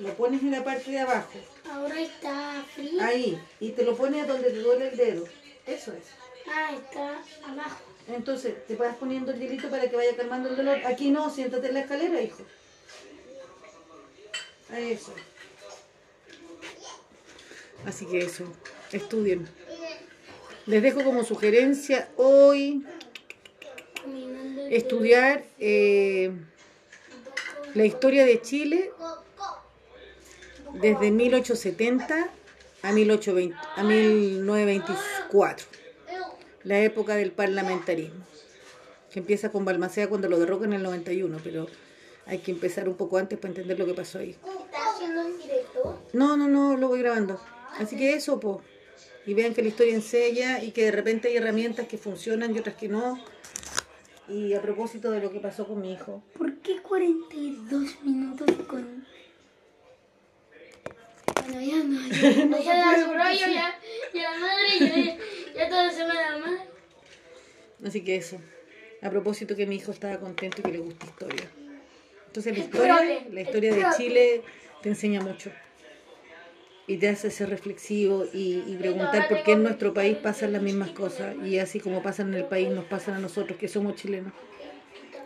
Lo 0.00 0.14
pones 0.14 0.40
en 0.42 0.50
la 0.50 0.64
parte 0.64 0.90
de 0.90 0.98
abajo, 0.98 1.30
Ahora 1.70 2.00
está 2.00 2.64
frío. 2.74 3.00
ahí, 3.02 3.40
y 3.60 3.70
te 3.70 3.84
lo 3.84 3.94
pones 3.96 4.26
donde 4.26 4.50
te 4.50 4.58
duele 4.58 4.88
el 4.88 4.96
dedo. 4.96 5.24
Eso 5.66 5.92
es. 5.92 6.04
Ah, 6.50 6.74
está 6.74 7.22
abajo. 7.48 7.82
Entonces, 8.08 8.66
te 8.66 8.76
vas 8.76 8.96
poniendo 8.96 9.32
el 9.32 9.38
hielito 9.38 9.70
para 9.70 9.88
que 9.88 9.96
vaya 9.96 10.16
calmando 10.16 10.48
el 10.48 10.56
dolor. 10.56 10.78
Aquí 10.86 11.10
no, 11.10 11.30
siéntate 11.30 11.68
en 11.68 11.74
la 11.74 11.80
escalera, 11.80 12.20
hijo. 12.20 12.42
Eso. 14.76 15.14
Así 17.86 18.06
que 18.06 18.18
eso, 18.18 18.44
estudien. 18.92 19.48
Les 20.66 20.82
dejo 20.82 21.02
como 21.02 21.24
sugerencia 21.24 22.08
hoy 22.16 22.84
estudiar 24.70 25.44
eh, 25.58 26.32
la 27.74 27.84
historia 27.84 28.24
de 28.24 28.40
Chile 28.40 28.92
desde 30.74 31.10
1870 31.10 32.28
a, 32.82 32.92
1820 32.92 33.56
a 33.76 33.82
1924, 33.82 35.66
la 36.64 36.80
época 36.80 37.16
del 37.16 37.32
parlamentarismo, 37.32 38.24
que 39.10 39.18
empieza 39.18 39.50
con 39.50 39.64
Balmaceda 39.64 40.08
cuando 40.08 40.28
lo 40.28 40.38
derrocan 40.38 40.72
en 40.72 40.78
el 40.78 40.82
91, 40.82 41.38
pero 41.42 41.66
hay 42.26 42.38
que 42.38 42.50
empezar 42.50 42.88
un 42.88 42.96
poco 42.96 43.18
antes 43.18 43.38
para 43.38 43.50
entender 43.50 43.78
lo 43.78 43.86
que 43.86 43.94
pasó 43.94 44.18
ahí. 44.18 44.30
¿Está 44.30 44.94
haciendo 44.94 45.26
un 45.26 45.38
directo? 45.38 46.02
No, 46.12 46.36
no, 46.36 46.48
no, 46.48 46.76
lo 46.76 46.88
voy 46.88 47.00
grabando. 47.00 47.40
Así 47.78 47.96
que 47.96 48.14
eso, 48.14 48.38
po. 48.38 48.62
Y 49.26 49.34
vean 49.34 49.54
que 49.54 49.62
la 49.62 49.68
historia 49.68 49.94
enseña 49.94 50.62
y 50.62 50.72
que 50.72 50.84
de 50.84 50.92
repente 50.92 51.28
hay 51.28 51.36
herramientas 51.36 51.86
que 51.86 51.98
funcionan 51.98 52.54
y 52.54 52.58
otras 52.58 52.76
que 52.76 52.88
no. 52.88 53.22
Y 54.28 54.54
a 54.54 54.62
propósito 54.62 55.10
de 55.10 55.20
lo 55.20 55.32
que 55.32 55.40
pasó 55.40 55.66
con 55.66 55.80
mi 55.80 55.92
hijo. 55.92 56.22
¿Por 56.36 56.58
qué 56.58 56.80
42 56.80 58.02
minutos 58.02 58.48
con.? 58.66 59.06
Bueno, 61.34 61.60
ya 61.66 61.84
no. 61.84 62.08
Ya, 62.08 62.44
No 62.44 62.58
ya, 62.58 62.64
ya 62.64 62.98
la 62.98 64.38
madre, 64.38 64.78
ya, 64.78 65.18
ya 65.54 65.68
todo 65.68 65.90
se 65.90 66.04
me 66.04 66.14
da 66.14 66.38
mal. 66.38 66.58
Así 67.84 68.02
que 68.02 68.16
eso. 68.16 68.38
A 69.02 69.10
propósito 69.10 69.56
que 69.56 69.66
mi 69.66 69.76
hijo 69.76 69.92
estaba 69.92 70.18
contento 70.18 70.60
y 70.60 70.62
que 70.62 70.72
le 70.72 70.78
gusta 70.78 71.06
historia. 71.06 71.50
Entonces 72.26 72.56
la 72.56 72.64
historia, 72.64 72.96
profe, 72.96 73.26
la 73.32 73.40
historia 73.40 73.74
de 73.74 73.80
profe. 73.80 73.96
Chile 73.96 74.42
te 74.82 74.88
enseña 74.90 75.20
mucho. 75.20 75.50
Y 76.86 76.96
te 76.96 77.08
hace 77.08 77.30
ser 77.30 77.50
reflexivo 77.50 78.26
y, 78.32 78.64
y 78.66 78.76
preguntar 78.78 79.28
por 79.28 79.42
qué 79.42 79.52
en 79.52 79.62
nuestro 79.62 79.94
país 79.94 80.16
pasan 80.16 80.52
las 80.52 80.62
mismas 80.62 80.90
cosas. 80.90 81.36
Y 81.44 81.58
así 81.58 81.80
como 81.80 82.02
pasan 82.02 82.28
en 82.34 82.40
el 82.40 82.44
país, 82.46 82.68
nos 82.68 82.84
pasan 82.84 83.14
a 83.14 83.18
nosotros 83.18 83.58
que 83.58 83.68
somos 83.68 83.94
chilenos. 83.94 84.32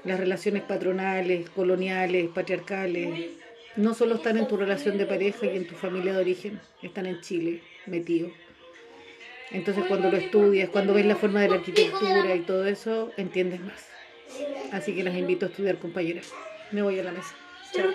Las 0.05 0.21
relaciones 0.21 0.63
patronales, 0.63 1.49
coloniales, 1.51 2.29
patriarcales, 2.29 3.31
no 3.77 3.95
solo 3.95 4.17
están 4.17 4.37
en 4.37 4.47
tu 4.47 4.57
relación 4.57 4.99
de 4.99 5.07
pareja 5.07 5.47
y 5.47 5.57
en 5.57 5.67
tu 5.67 5.75
familia 5.75 6.13
de 6.13 6.21
origen, 6.21 6.61
están 6.83 7.07
en 7.07 7.21
Chile, 7.23 7.63
metidos. 7.87 8.31
Entonces 9.51 9.85
cuando 9.87 10.11
lo 10.11 10.17
estudias, 10.17 10.69
cuando 10.71 10.95
ves 10.95 11.07
la 11.07 11.17
forma 11.17 11.41
de 11.43 11.49
la 11.49 11.57
arquitectura 11.57 12.35
y 12.35 12.41
todo 12.41 12.67
eso, 12.67 13.13
entiendes 13.17 13.61
más. 13.61 13.89
Así 14.73 14.95
que 14.95 15.05
las 15.05 15.15
invito 15.15 15.47
a 15.47 15.49
estudiar, 15.49 15.79
compañeras. 15.79 16.33
Me 16.73 16.83
voy 16.83 16.99
a 16.99 17.05
la 17.05 17.13
mesa. 17.13 17.35
Chao. 17.73 17.91